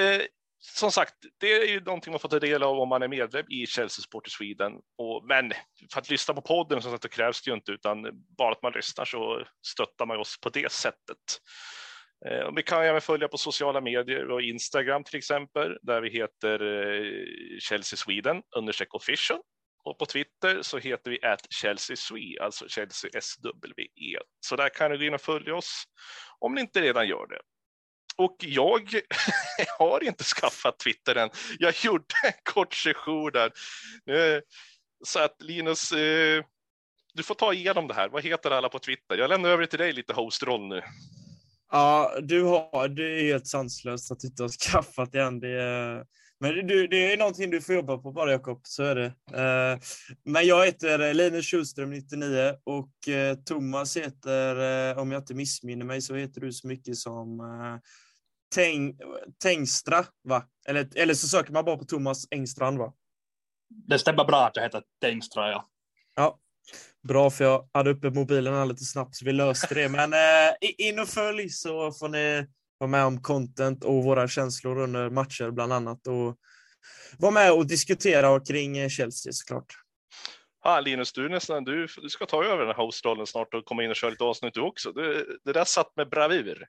[0.01, 0.23] Eh,
[0.65, 3.47] som sagt, det är ju någonting man får ta del av om man är medlem
[3.49, 4.73] i Chelsea Sport Sweden.
[4.99, 5.53] Och, men
[5.93, 8.07] för att lyssna på podden så sagt, det krävs det ju inte, utan
[8.39, 11.19] bara att man lyssnar så stöttar man oss på det sättet.
[12.27, 16.63] Eh, vi kan även följa på sociala medier och Instagram till exempel, där vi heter
[16.63, 19.41] eh, Chelsea Sweden understreck official.
[19.85, 24.19] Och på Twitter så heter vi at Chelsea Swe, alltså Chelsea SWE.
[24.41, 25.85] Så där kan du gå in och följa oss
[26.39, 27.41] om ni inte redan gör det.
[28.17, 29.01] Och jag
[29.79, 31.31] har inte skaffat Twitter än.
[31.59, 33.53] Jag gjorde en kort session där.
[34.11, 34.41] Eh,
[35.05, 35.91] så att Linus,
[37.15, 38.09] du får ta igenom det här.
[38.09, 39.17] Vad heter alla på Twitter?
[39.19, 40.83] Jag lämnar över till dig lite hostroll nu.
[41.75, 45.41] Ja, du har, det är helt sanslöst att du inte har skaffat det än.
[45.41, 46.05] Det är,
[46.41, 49.07] men du, det är någonting du får jobba på bara Jakob, så är det.
[49.33, 49.79] Eh,
[50.25, 55.85] men jag heter Linus Schulström, 99 och eh, Thomas heter, eh, om jag inte missminner
[55.85, 57.41] mig, så heter du så mycket som
[58.55, 58.99] Teng,
[59.43, 60.45] Tengstra, va?
[60.69, 62.93] Eller, eller så söker man bara på Thomas Engstrand, va?
[63.69, 65.69] Det stämmer bra att jag heter Tengstra, ja.
[66.15, 66.39] Ja,
[67.09, 69.89] Bra, för jag hade uppe mobilen lite snabbt så vi löste det.
[69.89, 72.47] Men eh, in och följ så får ni
[72.79, 76.07] vara med om content och våra känslor under matcher bland annat.
[76.07, 76.37] Och
[77.19, 79.75] vara med och diskutera kring Chelsea såklart.
[80.65, 83.85] Ah, Linus, du, nästan, du, du ska ta över den här hostrollen snart och komma
[83.85, 84.93] in och köra lite avsnitt du också.
[84.93, 86.67] Det, det där satt med bravur.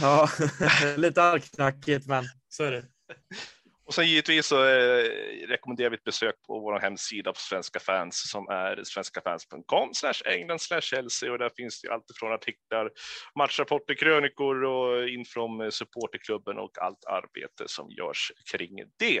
[0.00, 0.28] Ja,
[0.96, 2.84] lite halvknackigt, men så är det.
[3.84, 5.04] Och sen givetvis så eh,
[5.48, 10.60] rekommenderar vi ett besök på vår hemsida på Svenska fans som är svenskafans.com slash England
[10.60, 12.90] slash Chelsea och där finns det allt från artiklar,
[13.38, 19.20] matchrapporter, krönikor och in från supporterklubben och allt arbete som görs kring det.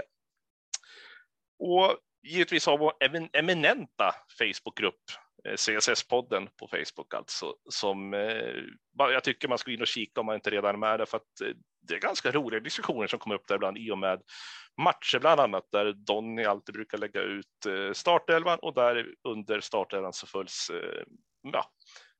[1.58, 2.92] Och givetvis har vår
[3.32, 5.02] eminenta Facebookgrupp
[5.48, 8.54] eh, CSS-podden på Facebook alltså, som eh,
[8.98, 11.06] jag tycker man ska gå in och kika om man inte redan är med där,
[11.06, 13.98] för att eh, det är ganska roliga diskussioner som kommer upp där ibland i och
[13.98, 14.22] med
[14.82, 20.12] matcher bland annat där Donny alltid brukar lägga ut eh, startelvan och där under startelvan
[20.12, 21.02] så följs eh,
[21.52, 21.64] ja,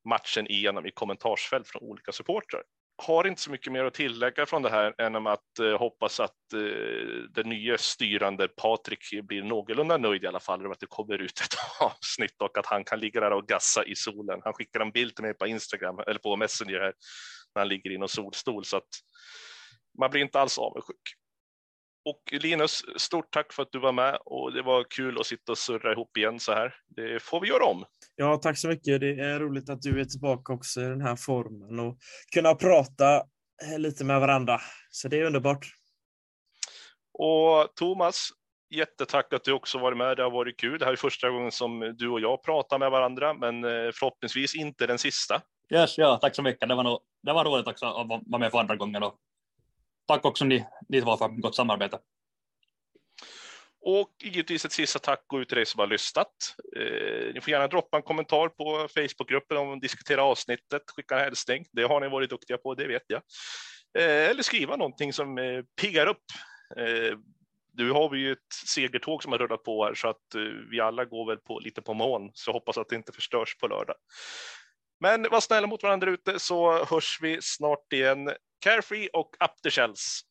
[0.08, 2.62] matchen igenom i kommentarsfält från olika supportrar
[2.96, 6.52] har inte så mycket mer att tillägga från det här än att eh, hoppas att
[6.54, 6.60] eh,
[7.30, 11.40] den nya styrande Patrik blir någorlunda nöjd i alla fall över att det kommer ut
[11.40, 14.40] ett avsnitt och att han kan ligga där och gassa i solen.
[14.44, 16.92] Han skickar en bild till mig på Instagram eller på Messenger här
[17.54, 18.88] när han ligger i någon solstol så att
[19.99, 21.16] man blir inte alls avundsjuk.
[22.05, 25.53] Och Linus, stort tack för att du var med och det var kul att sitta
[25.53, 26.74] och surra ihop igen så här.
[26.88, 27.84] Det får vi göra om.
[28.16, 29.01] Ja, tack så mycket.
[29.01, 31.99] Det är roligt att du är tillbaka också i den här formen och
[32.32, 33.22] kunna prata
[33.78, 34.61] lite med varandra.
[34.90, 35.66] Så det är underbart.
[37.18, 38.28] Och Thomas,
[38.74, 40.16] jättetack att du också varit med.
[40.16, 40.78] Det har varit kul.
[40.78, 44.55] Det här är första gången som du och jag pratar med varandra, men eh, förhoppningsvis
[44.55, 45.43] inte den sista.
[45.70, 46.68] Yes, ja, tack så mycket.
[46.68, 49.14] Det var, nog, det var roligt också att vara med för andra gången och
[50.07, 51.98] tack också ni, ni två för gott samarbete.
[53.84, 56.28] Och givetvis ett sista tack går ut till dig som har lyssnat.
[56.76, 61.66] Eh, ni får gärna droppa en kommentar på Facebookgruppen om diskutera avsnittet, skicka en hälsning.
[61.72, 63.22] Det har ni varit duktiga på, det vet jag.
[63.98, 66.24] Eh, eller skriva någonting som eh, piggar upp.
[66.76, 67.18] Eh,
[67.74, 70.40] nu har vi ju ett segertåg som har rullat på här så att eh,
[70.70, 73.68] vi alla går väl på, lite på mån, så hoppas att det inte förstörs på
[73.68, 73.96] lördag.
[75.00, 78.30] Men var snälla mot varandra ute så hörs vi snart igen.
[78.62, 80.22] Carefree och Up the Shells.